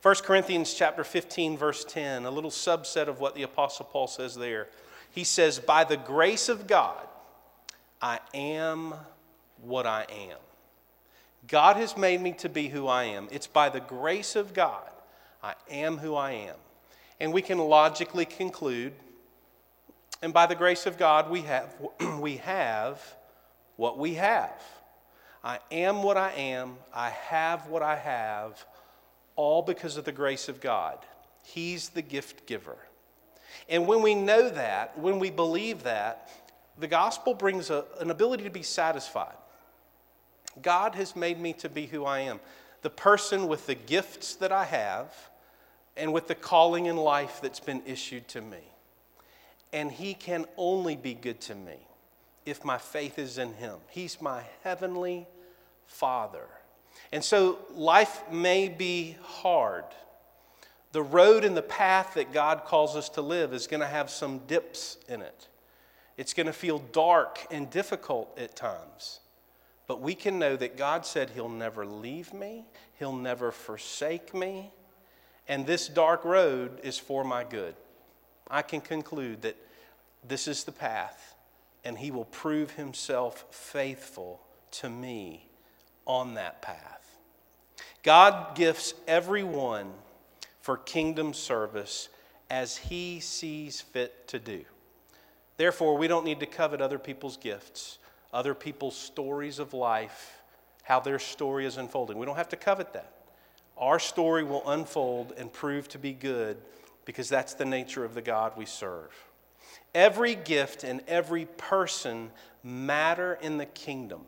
1 0.00 0.14
Corinthians 0.22 0.74
chapter 0.74 1.02
15 1.02 1.58
verse 1.58 1.84
10, 1.84 2.24
a 2.24 2.30
little 2.30 2.50
subset 2.50 3.08
of 3.08 3.18
what 3.18 3.34
the 3.34 3.42
apostle 3.42 3.84
Paul 3.86 4.06
says 4.06 4.36
there. 4.36 4.68
He 5.10 5.24
says, 5.24 5.58
"By 5.58 5.82
the 5.82 5.96
grace 5.96 6.48
of 6.48 6.68
God, 6.68 7.08
I 8.00 8.20
am 8.32 8.94
what 9.60 9.88
I 9.88 10.06
am." 10.08 10.38
God 11.48 11.76
has 11.76 11.96
made 11.96 12.20
me 12.20 12.32
to 12.34 12.48
be 12.48 12.68
who 12.68 12.86
I 12.86 13.04
am. 13.04 13.28
It's 13.30 13.46
by 13.46 13.68
the 13.68 13.80
grace 13.80 14.36
of 14.36 14.54
God 14.54 14.88
I 15.42 15.54
am 15.70 15.98
who 15.98 16.14
I 16.14 16.32
am. 16.32 16.56
And 17.20 17.32
we 17.32 17.42
can 17.42 17.58
logically 17.58 18.24
conclude 18.24 18.92
and 20.22 20.32
by 20.32 20.46
the 20.46 20.54
grace 20.54 20.86
of 20.86 20.96
God, 20.96 21.28
we 21.28 21.42
have, 21.42 21.74
we 22.20 22.36
have 22.38 23.02
what 23.76 23.98
we 23.98 24.14
have. 24.14 24.62
I 25.42 25.58
am 25.72 26.04
what 26.04 26.16
I 26.16 26.30
am. 26.30 26.76
I 26.94 27.10
have 27.10 27.66
what 27.66 27.82
I 27.82 27.96
have, 27.96 28.64
all 29.34 29.62
because 29.62 29.96
of 29.96 30.04
the 30.04 30.12
grace 30.12 30.48
of 30.48 30.60
God. 30.60 30.98
He's 31.44 31.88
the 31.88 32.02
gift 32.02 32.46
giver. 32.46 32.76
And 33.68 33.88
when 33.88 34.00
we 34.00 34.14
know 34.14 34.48
that, 34.48 34.96
when 34.96 35.18
we 35.18 35.30
believe 35.30 35.82
that, 35.82 36.30
the 36.78 36.86
gospel 36.86 37.34
brings 37.34 37.68
a, 37.70 37.84
an 37.98 38.10
ability 38.10 38.44
to 38.44 38.50
be 38.50 38.62
satisfied. 38.62 39.34
God 40.60 40.94
has 40.94 41.16
made 41.16 41.40
me 41.40 41.52
to 41.54 41.68
be 41.68 41.86
who 41.86 42.04
I 42.04 42.20
am, 42.20 42.40
the 42.82 42.90
person 42.90 43.48
with 43.48 43.66
the 43.66 43.74
gifts 43.74 44.34
that 44.36 44.52
I 44.52 44.64
have 44.64 45.14
and 45.96 46.12
with 46.12 46.28
the 46.28 46.34
calling 46.34 46.86
in 46.86 46.96
life 46.96 47.40
that's 47.42 47.60
been 47.60 47.82
issued 47.86 48.28
to 48.28 48.40
me 48.40 48.72
and 49.72 49.90
He 49.90 50.14
can 50.14 50.44
only 50.56 50.96
be 50.96 51.14
good 51.14 51.40
to 51.42 51.54
me 51.54 51.76
if 52.44 52.64
my 52.64 52.78
faith 52.78 53.18
is 53.18 53.38
in 53.38 53.54
Him. 53.54 53.76
He's 53.88 54.20
my 54.20 54.42
heavenly 54.62 55.26
Father. 55.86 56.46
And 57.10 57.24
so 57.24 57.58
life 57.74 58.22
may 58.30 58.68
be 58.68 59.16
hard. 59.22 59.84
The 60.92 61.02
road 61.02 61.44
and 61.44 61.56
the 61.56 61.62
path 61.62 62.14
that 62.14 62.32
God 62.32 62.64
calls 62.64 62.96
us 62.96 63.08
to 63.10 63.22
live 63.22 63.54
is 63.54 63.66
going 63.66 63.80
to 63.80 63.86
have 63.86 64.10
some 64.10 64.38
dips 64.46 64.98
in 65.08 65.22
it. 65.22 65.48
It's 66.18 66.34
going 66.34 66.46
to 66.46 66.52
feel 66.52 66.80
dark 66.92 67.38
and 67.50 67.70
difficult 67.70 68.38
at 68.38 68.54
times. 68.54 69.20
But 69.92 70.00
we 70.00 70.14
can 70.14 70.38
know 70.38 70.56
that 70.56 70.78
God 70.78 71.04
said 71.04 71.28
He'll 71.28 71.50
never 71.50 71.84
leave 71.84 72.32
me, 72.32 72.64
He'll 72.98 73.14
never 73.14 73.52
forsake 73.52 74.32
me, 74.32 74.72
and 75.46 75.66
this 75.66 75.86
dark 75.86 76.24
road 76.24 76.80
is 76.82 76.98
for 76.98 77.24
my 77.24 77.44
good. 77.44 77.74
I 78.50 78.62
can 78.62 78.80
conclude 78.80 79.42
that 79.42 79.58
this 80.26 80.48
is 80.48 80.64
the 80.64 80.72
path, 80.72 81.34
and 81.84 81.98
He 81.98 82.10
will 82.10 82.24
prove 82.24 82.70
Himself 82.70 83.44
faithful 83.50 84.40
to 84.70 84.88
me 84.88 85.50
on 86.06 86.32
that 86.36 86.62
path. 86.62 87.18
God 88.02 88.56
gifts 88.56 88.94
everyone 89.06 89.92
for 90.62 90.78
kingdom 90.78 91.34
service 91.34 92.08
as 92.48 92.78
he 92.78 93.20
sees 93.20 93.82
fit 93.82 94.26
to 94.28 94.38
do. 94.38 94.64
Therefore, 95.58 95.98
we 95.98 96.08
don't 96.08 96.24
need 96.24 96.40
to 96.40 96.46
covet 96.46 96.80
other 96.80 96.98
people's 96.98 97.36
gifts, 97.36 97.98
other 98.32 98.54
people's 98.54 98.96
stories 98.96 99.58
of 99.58 99.74
life, 99.74 100.42
how 100.82 101.00
their 101.00 101.18
story 101.18 101.66
is 101.66 101.76
unfolding. 101.76 102.18
We 102.18 102.26
don't 102.26 102.36
have 102.36 102.48
to 102.50 102.56
covet 102.56 102.92
that. 102.94 103.12
Our 103.76 103.98
story 103.98 104.44
will 104.44 104.68
unfold 104.68 105.34
and 105.36 105.52
prove 105.52 105.88
to 105.90 105.98
be 105.98 106.12
good 106.12 106.56
because 107.04 107.28
that's 107.28 107.54
the 107.54 107.64
nature 107.64 108.04
of 108.04 108.14
the 108.14 108.22
God 108.22 108.52
we 108.56 108.66
serve. 108.66 109.10
Every 109.94 110.34
gift 110.34 110.84
and 110.84 111.02
every 111.06 111.46
person 111.56 112.30
matter 112.62 113.38
in 113.42 113.58
the 113.58 113.66
kingdom. 113.66 114.22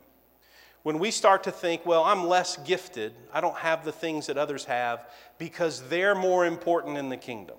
When 0.83 0.99
we 0.99 1.09
start 1.09 1.43
to 1.45 1.51
think, 1.51 1.83
well, 1.85 2.03
I'm 2.03 2.27
less 2.27 2.57
gifted, 2.57 3.13
I 3.33 3.41
don't 3.41 3.57
have 3.57 3.83
the 3.83 3.91
things 3.91 4.27
that 4.27 4.37
others 4.37 4.65
have 4.65 5.07
because 5.39 5.81
they're 5.89 6.13
more 6.13 6.45
important 6.45 6.97
in 6.97 7.09
the 7.09 7.17
kingdom, 7.17 7.57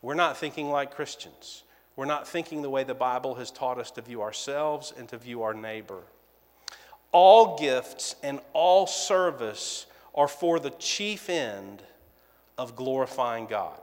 we're 0.00 0.14
not 0.14 0.38
thinking 0.38 0.70
like 0.70 0.94
Christians. 0.94 1.64
We're 1.96 2.06
not 2.06 2.26
thinking 2.26 2.62
the 2.62 2.70
way 2.70 2.84
the 2.84 2.94
Bible 2.94 3.34
has 3.36 3.50
taught 3.50 3.78
us 3.78 3.90
to 3.92 4.02
view 4.02 4.22
ourselves 4.22 4.92
and 4.96 5.08
to 5.08 5.18
view 5.18 5.42
our 5.42 5.54
neighbor. 5.54 6.02
All 7.12 7.58
gifts 7.58 8.16
and 8.22 8.40
all 8.52 8.86
service 8.86 9.86
are 10.14 10.28
for 10.28 10.58
the 10.58 10.70
chief 10.70 11.28
end 11.28 11.82
of 12.56 12.76
glorifying 12.76 13.46
God 13.46 13.80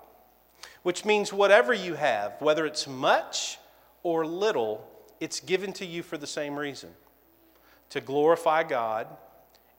which 0.88 1.04
means 1.04 1.34
whatever 1.34 1.74
you 1.74 1.96
have, 1.96 2.34
whether 2.40 2.66
it's 2.66 2.88
much 2.88 3.60
or 4.04 4.26
little, 4.26 4.90
it's 5.20 5.42
given 5.42 5.74
to 5.74 5.86
you 5.86 6.02
for 6.02 6.18
the 6.18 6.26
same 6.26 6.58
reason 6.58 6.90
to 7.90 8.00
glorify 8.00 8.64
God 8.64 9.06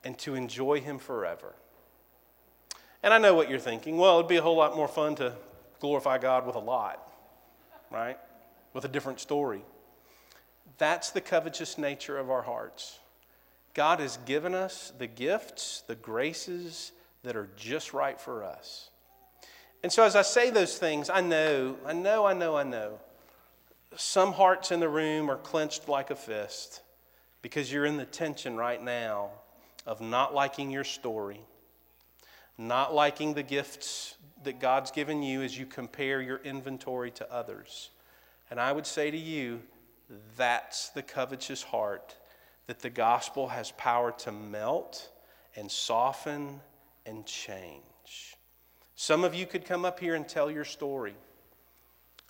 and 0.03 0.15
to 0.19 0.35
enjoy 0.35 0.81
Him 0.81 0.99
forever. 0.99 1.55
And 3.01 3.11
I 3.11 3.17
know 3.17 3.33
what 3.33 3.49
you're 3.49 3.57
thinking. 3.57 3.97
Well, 3.97 4.19
it'd 4.19 4.29
be 4.29 4.35
a 4.35 4.41
whole 4.43 4.55
lot 4.55 4.75
more 4.75 4.87
fun 4.87 5.15
to 5.15 5.33
glorify 5.79 6.19
God 6.19 6.45
with 6.45 6.55
a 6.55 6.59
lot, 6.59 7.08
right? 7.91 8.17
With 8.73 8.85
a 8.85 8.89
different 8.89 9.19
story. 9.19 9.63
That's 10.77 11.11
the 11.11 11.21
covetous 11.21 11.77
nature 11.77 12.17
of 12.17 12.29
our 12.29 12.41
hearts. 12.41 12.99
God 13.73 13.99
has 13.99 14.17
given 14.25 14.55
us 14.55 14.91
the 14.97 15.07
gifts, 15.07 15.83
the 15.87 15.95
graces 15.95 16.91
that 17.23 17.35
are 17.35 17.49
just 17.55 17.93
right 17.93 18.19
for 18.19 18.43
us. 18.43 18.89
And 19.83 19.91
so 19.91 20.03
as 20.03 20.15
I 20.15 20.21
say 20.21 20.49
those 20.49 20.77
things, 20.77 21.09
I 21.09 21.21
know, 21.21 21.77
I 21.85 21.93
know, 21.93 22.25
I 22.25 22.33
know, 22.33 22.57
I 22.57 22.63
know. 22.63 22.99
Some 23.95 24.33
hearts 24.33 24.71
in 24.71 24.79
the 24.79 24.89
room 24.89 25.31
are 25.31 25.37
clenched 25.37 25.87
like 25.87 26.11
a 26.11 26.15
fist 26.15 26.81
because 27.41 27.71
you're 27.71 27.85
in 27.85 27.97
the 27.97 28.05
tension 28.05 28.57
right 28.57 28.81
now 28.81 29.29
of 29.85 30.01
not 30.01 30.33
liking 30.33 30.69
your 30.69 30.83
story, 30.83 31.41
not 32.57 32.93
liking 32.93 33.33
the 33.33 33.43
gifts 33.43 34.15
that 34.43 34.59
God's 34.59 34.91
given 34.91 35.21
you 35.21 35.41
as 35.41 35.57
you 35.57 35.65
compare 35.65 36.21
your 36.21 36.37
inventory 36.43 37.11
to 37.11 37.31
others. 37.31 37.89
And 38.49 38.59
I 38.59 38.71
would 38.71 38.87
say 38.87 39.11
to 39.11 39.17
you, 39.17 39.61
that's 40.37 40.89
the 40.89 41.03
covetous 41.03 41.61
heart 41.61 42.15
that 42.67 42.79
the 42.79 42.89
gospel 42.89 43.47
has 43.47 43.71
power 43.71 44.11
to 44.11 44.31
melt 44.31 45.09
and 45.55 45.69
soften 45.71 46.61
and 47.05 47.25
change. 47.25 47.83
Some 48.95 49.23
of 49.23 49.33
you 49.33 49.45
could 49.45 49.65
come 49.65 49.85
up 49.85 49.99
here 49.99 50.15
and 50.15 50.27
tell 50.27 50.51
your 50.51 50.65
story. 50.65 51.15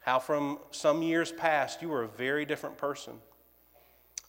How 0.02 0.20
from 0.20 0.60
some 0.72 1.02
years 1.02 1.32
past 1.32 1.82
you 1.82 1.90
were 1.90 2.04
a 2.04 2.08
very 2.08 2.46
different 2.46 2.78
person. 2.78 3.14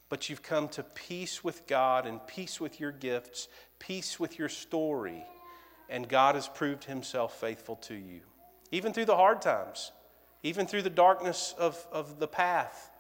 But 0.09 0.29
you've 0.29 0.43
come 0.43 0.69
to 0.71 0.83
peace 0.83 1.45
with 1.45 1.66
God 1.66 2.07
and 2.07 2.27
peace 2.27 2.61
with 2.61 2.81
your 2.81 2.90
gifts, 2.90 3.49
peace 3.79 4.19
with 4.19 4.38
your 4.38 4.49
story, 4.49 5.25
and 5.90 6.09
God 6.09 6.35
has 6.35 6.48
proved 6.48 6.85
himself 6.85 7.38
faithful 7.40 7.76
to 7.76 7.94
you. 7.94 8.20
Even 8.70 8.92
through 8.92 9.07
the 9.07 9.16
hard 9.16 9.42
times, 9.42 9.92
even 10.42 10.66
through 10.66 10.83
the 10.83 10.90
darkness 10.90 11.55
of, 11.59 11.85
of 11.92 12.18
the 12.18 12.29
path, 12.29 12.90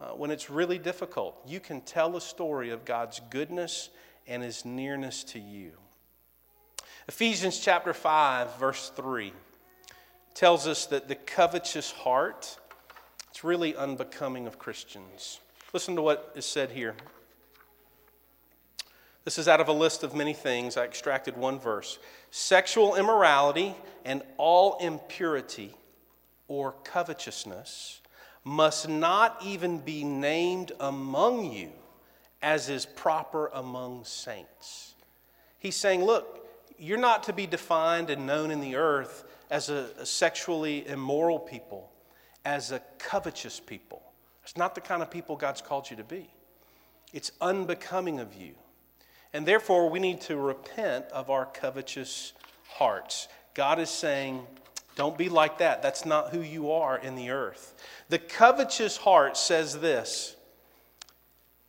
uh, 0.00 0.10
when 0.10 0.30
it's 0.30 0.50
really 0.50 0.78
difficult, 0.78 1.36
you 1.46 1.58
can 1.58 1.80
tell 1.80 2.16
a 2.16 2.20
story 2.20 2.70
of 2.70 2.84
God's 2.84 3.20
goodness 3.30 3.88
and 4.26 4.42
his 4.42 4.64
nearness 4.64 5.24
to 5.24 5.40
you. 5.40 5.72
Ephesians 7.08 7.58
chapter 7.58 7.94
5, 7.94 8.58
verse 8.58 8.90
3 8.94 9.32
tells 10.34 10.66
us 10.66 10.86
that 10.86 11.08
the 11.08 11.14
covetous 11.14 11.90
heart 11.90 12.58
it's 13.36 13.44
really 13.44 13.76
unbecoming 13.76 14.46
of 14.46 14.58
Christians. 14.58 15.40
Listen 15.74 15.94
to 15.96 16.00
what 16.00 16.32
is 16.34 16.46
said 16.46 16.70
here. 16.70 16.94
This 19.24 19.36
is 19.36 19.46
out 19.46 19.60
of 19.60 19.68
a 19.68 19.74
list 19.74 20.02
of 20.02 20.14
many 20.14 20.32
things. 20.32 20.78
I 20.78 20.84
extracted 20.84 21.36
one 21.36 21.58
verse. 21.58 21.98
Sexual 22.38 22.96
immorality 22.96 23.74
and 24.04 24.20
all 24.36 24.76
impurity 24.76 25.74
or 26.48 26.72
covetousness 26.84 28.02
must 28.44 28.90
not 28.90 29.38
even 29.42 29.78
be 29.78 30.04
named 30.04 30.70
among 30.78 31.50
you 31.50 31.72
as 32.42 32.68
is 32.68 32.84
proper 32.84 33.46
among 33.54 34.04
saints. 34.04 34.96
He's 35.58 35.76
saying, 35.76 36.04
look, 36.04 36.46
you're 36.78 36.98
not 36.98 37.22
to 37.22 37.32
be 37.32 37.46
defined 37.46 38.10
and 38.10 38.26
known 38.26 38.50
in 38.50 38.60
the 38.60 38.76
earth 38.76 39.24
as 39.48 39.70
a, 39.70 40.04
sexually 40.04 40.86
immoral 40.86 41.38
people, 41.38 41.90
as 42.44 42.70
a 42.70 42.82
covetous 42.98 43.60
people. 43.60 44.02
It's 44.42 44.58
not 44.58 44.74
the 44.74 44.82
kind 44.82 45.00
of 45.00 45.10
people 45.10 45.36
God's 45.36 45.62
called 45.62 45.88
you 45.88 45.96
to 45.96 46.04
be. 46.04 46.28
It's 47.14 47.32
unbecoming 47.40 48.20
of 48.20 48.34
you. 48.34 48.56
And 49.36 49.44
therefore, 49.44 49.90
we 49.90 49.98
need 49.98 50.22
to 50.22 50.36
repent 50.38 51.04
of 51.12 51.28
our 51.28 51.44
covetous 51.44 52.32
hearts. 52.68 53.28
God 53.52 53.78
is 53.78 53.90
saying, 53.90 54.46
don't 54.94 55.18
be 55.18 55.28
like 55.28 55.58
that. 55.58 55.82
That's 55.82 56.06
not 56.06 56.30
who 56.30 56.40
you 56.40 56.72
are 56.72 56.96
in 56.96 57.16
the 57.16 57.28
earth. 57.28 57.74
The 58.08 58.18
covetous 58.18 58.96
heart 58.96 59.36
says 59.36 59.78
this 59.78 60.36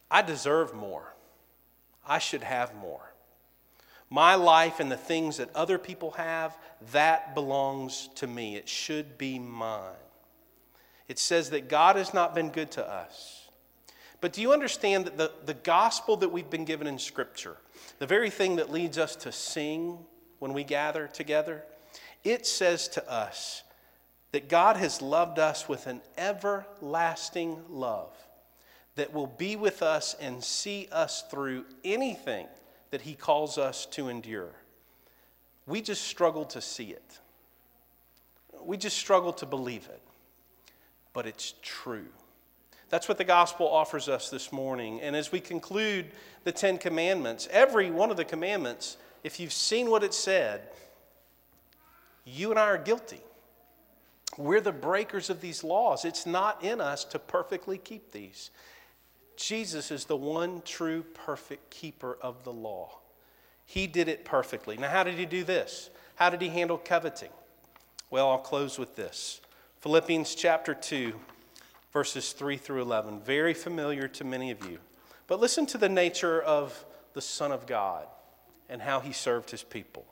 I 0.10 0.21
deserve 0.21 0.73
more. 0.73 1.13
I 2.08 2.19
should 2.19 2.43
have 2.43 2.73
more. 2.73 3.12
My 4.10 4.36
life 4.36 4.80
and 4.80 4.89
the 4.89 4.95
things 4.95 5.36
that 5.36 5.53
other 5.53 5.77
people 5.77 6.12
have, 6.12 6.58
that 6.93 7.36
belongs 7.36 8.08
to 8.15 8.27
me. 8.27 8.56
It 8.56 8.69
should 8.69 9.17
be 9.17 9.39
mine. 9.39 9.91
It 11.10 11.19
says 11.19 11.49
that 11.49 11.67
God 11.67 11.97
has 11.97 12.13
not 12.13 12.34
been 12.34 12.49
good 12.49 12.71
to 12.71 12.89
us. 12.89 13.47
But 14.19 14.34
do 14.34 14.41
you 14.41 14.51
understand 14.51 15.06
that 15.06 15.17
the, 15.17 15.32
the 15.45 15.53
gospel 15.53 16.17
that 16.17 16.30
we've 16.30 16.49
been 16.49 16.65
given 16.65 16.88
in 16.88 16.97
Scripture, 16.97 17.58
the 17.99 18.08
very 18.08 18.30
thing 18.30 18.56
that 18.56 18.71
leads 18.71 18.97
us 18.97 19.15
to 19.17 19.32
sing 19.32 19.99
when 20.39 20.53
we 20.53 20.63
gather 20.63 21.08
together, 21.08 21.63
it 22.23 22.45
says 22.45 22.88
to 22.89 23.12
us 23.12 23.63
that 24.32 24.49
God 24.49 24.77
has 24.77 25.01
loved 25.01 25.39
us 25.39 25.69
with 25.69 25.88
an 25.88 26.01
everlasting 26.17 27.60
love 27.69 28.12
that 28.95 29.13
will 29.13 29.27
be 29.27 29.56
with 29.56 29.84
us 29.84 30.15
and 30.19 30.43
see 30.43 30.88
us 30.91 31.23
through 31.30 31.65
anything 31.84 32.47
that 32.89 33.01
He 33.01 33.13
calls 33.13 33.58
us 33.58 33.86
to 33.88 34.10
endure. 34.10 34.51
We 35.67 35.82
just 35.82 36.03
struggle 36.03 36.45
to 36.45 36.62
see 36.62 36.89
it. 36.89 37.19
We 38.63 38.77
just 38.77 38.97
struggle 38.97 39.34
to 39.34 39.45
believe 39.45 39.88
it. 39.91 40.01
But 41.13 41.27
it's 41.27 41.53
true. 41.62 42.08
That's 42.89 43.08
what 43.08 43.17
the 43.17 43.23
gospel 43.23 43.67
offers 43.67 44.08
us 44.08 44.30
this 44.30 44.52
morning. 44.52 45.02
And 45.02 45.15
as 45.15 45.32
we 45.32 45.39
conclude 45.39 46.12
the 46.43 46.52
Ten 46.52 46.78
Commandments, 46.78 47.47
every 47.52 47.91
one 47.91 48.12
of 48.12 48.17
the 48.17 48.26
commandments, 48.26 48.97
if 49.23 49.39
you've 49.39 49.54
seen 49.54 49.89
what 49.89 50.04
it 50.04 50.13
said, 50.13 50.62
you 52.23 52.50
and 52.52 52.60
I 52.60 52.63
are 52.63 52.78
guilty. 52.78 53.21
We're 54.38 54.62
the 54.62 54.71
breakers 54.71 55.30
of 55.30 55.41
these 55.41 55.63
laws. 55.63 56.06
It's 56.06 56.26
not 56.26 56.63
in 56.63 56.80
us 56.80 57.04
to 57.06 57.19
perfectly 57.19 57.78
keep 57.78 58.12
these. 58.12 58.52
Jesus 59.36 59.91
is 59.91 60.06
the 60.06 60.17
one 60.17 60.62
true 60.63 61.04
perfect 61.13 61.69
keeper 61.69 62.17
of 62.21 62.43
the 62.43 62.54
law. 62.54 63.00
He 63.65 63.88
did 63.88 64.08
it 64.08 64.26
perfectly. 64.26 64.78
Now, 64.78 64.89
how 64.89 65.04
did 65.04 65.15
he 65.15 65.26
do 65.26 65.43
this? 65.43 65.89
How 66.15 66.30
did 66.30 66.41
he 66.41 66.50
handle 66.50 66.78
coveting? 66.78 67.30
Well, 68.10 68.30
I'll 68.30 68.38
close 68.38 68.80
with 68.80 68.95
this 68.95 69.41
Philippians 69.82 70.36
chapter 70.36 70.73
2, 70.73 71.13
verses 71.98 72.32
3 72.32 72.58
through 72.58 72.82
11. 72.84 73.22
Very 73.22 73.54
familiar 73.56 74.08
to 74.08 74.24
many 74.24 74.52
of 74.52 74.64
you. 74.70 74.78
But 75.26 75.40
listen 75.40 75.66
to 75.68 75.80
the 75.80 75.90
nature 75.90 76.40
of 76.42 76.86
the 77.14 77.22
Son 77.22 77.52
of 77.52 77.66
God 77.66 78.06
and 78.70 78.82
how 78.82 79.00
he 79.00 79.12
served 79.12 79.50
his 79.50 79.64
people. 79.64 80.06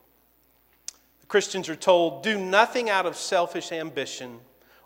The 1.22 1.28
Christians 1.28 1.70
are 1.70 1.76
told 1.76 2.24
do 2.24 2.40
nothing 2.40 2.90
out 2.90 3.06
of 3.06 3.16
selfish 3.16 3.72
ambition 3.72 4.40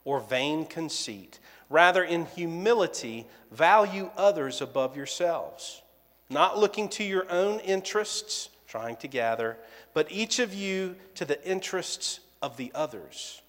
or 0.03 0.19
vain 0.19 0.65
conceit 0.65 1.39
Rather, 1.69 2.03
in 2.03 2.25
humility, 2.25 3.27
value 3.51 4.09
others 4.17 4.59
above 4.61 4.97
yourselves, 4.97 5.83
not 6.29 6.57
looking 6.57 6.89
to 6.89 7.03
your 7.03 7.29
own 7.31 7.59
interests, 7.59 8.49
trying 8.67 8.95
to 8.97 9.07
gather, 9.07 9.55
but 9.93 10.11
each 10.11 10.39
of 10.39 10.53
you 10.53 10.95
to 11.13 11.25
the 11.25 11.43
interests 11.47 12.19
of 12.41 12.57
the 12.57 12.71
others. 12.73 13.41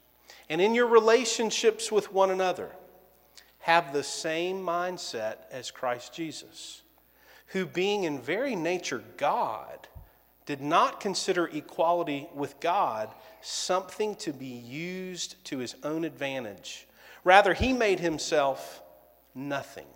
And 0.50 0.60
in 0.60 0.74
your 0.74 0.86
relationships 0.86 1.90
with 1.90 2.12
one 2.12 2.30
another, 2.30 2.70
have 3.60 3.92
the 3.92 4.02
same 4.02 4.60
mindset 4.62 5.36
as 5.50 5.70
Christ 5.70 6.12
Jesus, 6.12 6.82
who, 7.48 7.66
being 7.66 8.04
in 8.04 8.20
very 8.20 8.56
nature 8.56 9.02
God, 9.16 9.88
did 10.46 10.60
not 10.60 11.00
consider 11.00 11.46
equality 11.46 12.28
with 12.34 12.58
God 12.60 13.08
something 13.40 14.16
to 14.16 14.32
be 14.32 14.46
used 14.46 15.42
to 15.44 15.58
his 15.58 15.76
own 15.84 16.04
advantage. 16.04 16.86
Rather, 17.22 17.54
he 17.54 17.72
made 17.72 18.00
himself 18.00 18.82
nothing 19.34 19.86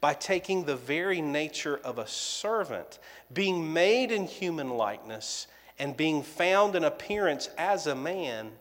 by 0.00 0.12
taking 0.12 0.64
the 0.64 0.76
very 0.76 1.20
nature 1.20 1.80
of 1.82 1.98
a 1.98 2.06
servant, 2.06 2.98
being 3.32 3.72
made 3.72 4.12
in 4.12 4.26
human 4.26 4.70
likeness, 4.70 5.46
and 5.78 5.96
being 5.96 6.22
found 6.22 6.76
in 6.76 6.84
appearance 6.84 7.48
as 7.56 7.86
a 7.86 7.94
man, 7.94 8.52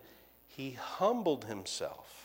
he 0.47 0.71
humbled 0.71 1.45
himself. 1.45 2.24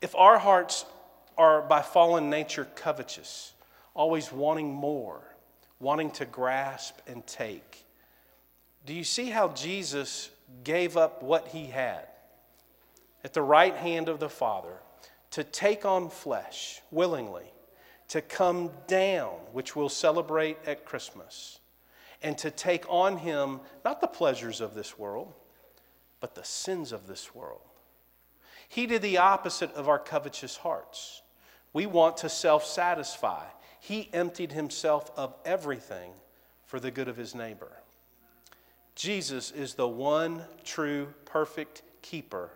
If 0.00 0.14
our 0.14 0.38
hearts 0.38 0.84
are 1.36 1.62
by 1.62 1.82
fallen 1.82 2.30
nature 2.30 2.68
covetous, 2.74 3.52
always 3.94 4.32
wanting 4.32 4.72
more, 4.72 5.20
wanting 5.80 6.10
to 6.12 6.24
grasp 6.24 6.98
and 7.06 7.26
take, 7.26 7.84
do 8.86 8.94
you 8.94 9.04
see 9.04 9.26
how 9.30 9.48
Jesus 9.48 10.30
gave 10.64 10.96
up 10.96 11.22
what 11.22 11.48
he 11.48 11.66
had 11.66 12.06
at 13.24 13.32
the 13.32 13.42
right 13.42 13.74
hand 13.74 14.08
of 14.08 14.20
the 14.20 14.28
Father 14.28 14.78
to 15.30 15.44
take 15.44 15.84
on 15.84 16.08
flesh 16.08 16.80
willingly, 16.90 17.44
to 18.08 18.22
come 18.22 18.70
down, 18.86 19.34
which 19.52 19.76
we'll 19.76 19.88
celebrate 19.88 20.56
at 20.66 20.86
Christmas, 20.86 21.60
and 22.22 22.38
to 22.38 22.50
take 22.50 22.84
on 22.88 23.18
him 23.18 23.60
not 23.84 24.00
the 24.00 24.06
pleasures 24.06 24.60
of 24.60 24.74
this 24.74 24.98
world, 24.98 25.34
but 26.20 26.34
the 26.34 26.44
sins 26.44 26.92
of 26.92 27.06
this 27.06 27.34
world? 27.34 27.67
He 28.68 28.86
did 28.86 29.02
the 29.02 29.18
opposite 29.18 29.72
of 29.74 29.88
our 29.88 29.98
covetous 29.98 30.56
hearts. 30.56 31.22
We 31.72 31.86
want 31.86 32.18
to 32.18 32.28
self 32.28 32.64
satisfy. 32.64 33.44
He 33.80 34.10
emptied 34.12 34.52
himself 34.52 35.10
of 35.16 35.34
everything 35.44 36.12
for 36.66 36.78
the 36.78 36.90
good 36.90 37.08
of 37.08 37.16
his 37.16 37.34
neighbor. 37.34 37.70
Jesus 38.94 39.50
is 39.52 39.74
the 39.74 39.88
one 39.88 40.42
true, 40.64 41.14
perfect 41.24 41.82
keeper 42.02 42.50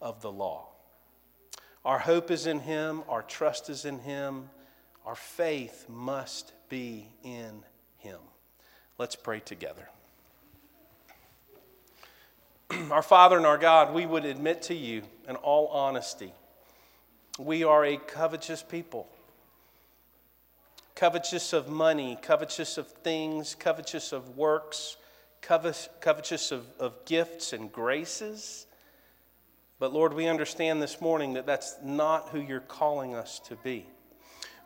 of 0.00 0.22
the 0.22 0.32
law. 0.32 0.68
Our 1.84 1.98
hope 1.98 2.30
is 2.30 2.46
in 2.46 2.60
him, 2.60 3.02
our 3.08 3.22
trust 3.22 3.68
is 3.68 3.84
in 3.84 3.98
him, 3.98 4.48
our 5.04 5.16
faith 5.16 5.86
must 5.88 6.52
be 6.68 7.08
in 7.24 7.64
him. 7.98 8.20
Let's 8.98 9.16
pray 9.16 9.40
together. 9.40 9.88
our 12.90 13.02
Father 13.02 13.36
and 13.36 13.46
our 13.46 13.58
God, 13.58 13.94
we 13.94 14.06
would 14.06 14.24
admit 14.24 14.62
to 14.62 14.74
you 14.74 15.02
in 15.28 15.36
all 15.36 15.68
honesty, 15.68 16.32
we 17.38 17.64
are 17.64 17.84
a 17.84 17.96
covetous 17.96 18.62
people 18.62 19.08
covetous 20.94 21.52
of 21.52 21.68
money, 21.68 22.16
covetous 22.22 22.78
of 22.78 22.86
things, 22.86 23.56
covetous 23.58 24.12
of 24.12 24.36
works, 24.36 24.96
covetous 25.40 26.52
of, 26.52 26.64
of 26.78 27.04
gifts 27.06 27.52
and 27.52 27.72
graces. 27.72 28.66
But 29.80 29.92
Lord, 29.92 30.14
we 30.14 30.28
understand 30.28 30.80
this 30.80 31.00
morning 31.00 31.32
that 31.32 31.44
that's 31.44 31.76
not 31.82 32.28
who 32.28 32.40
you're 32.40 32.60
calling 32.60 33.16
us 33.16 33.40
to 33.48 33.56
be. 33.56 33.84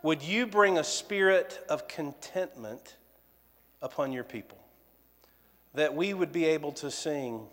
Would 0.03 0.23
you 0.23 0.47
bring 0.47 0.77
a 0.77 0.85
spirit 0.85 1.65
of 1.71 1.89
contentment 1.89 2.97
upon 3.81 4.13
your 4.13 4.25
people? 4.25 4.59
That 5.73 5.95
we 5.95 6.13
would 6.13 6.33
be 6.33 6.45
able 6.45 6.73
to 6.73 6.91
sing, 6.91 7.47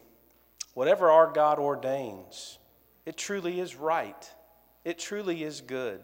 whatever 0.74 1.10
our 1.10 1.32
God 1.32 1.60
ordains, 1.60 2.58
it 3.06 3.18
truly 3.18 3.60
is 3.60 3.76
right, 3.76 4.30
it 4.84 5.00
truly 5.00 5.44
is 5.44 5.62
good 5.62 6.02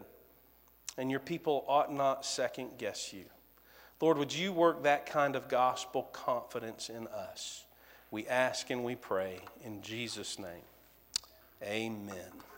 and 1.00 1.10
your 1.10 1.22
people 1.22 1.64
ought 1.68 1.92
not 1.94 2.26
second 2.26 2.72
guess 2.78 3.14
you. 3.14 3.24
Lord, 4.02 4.18
would 4.18 4.36
you 4.36 4.52
work 4.52 4.84
that 4.84 5.06
kind 5.06 5.38
of 5.38 5.48
gospel 5.48 6.04
confidence 6.12 6.90
in 6.90 7.08
us? 7.08 7.66
We 8.12 8.28
ask 8.28 8.70
and 8.70 8.84
we 8.84 8.96
pray 8.96 9.40
in 9.64 9.82
Jesus' 9.82 10.38
name. 10.38 10.68
Amen. 11.64 12.49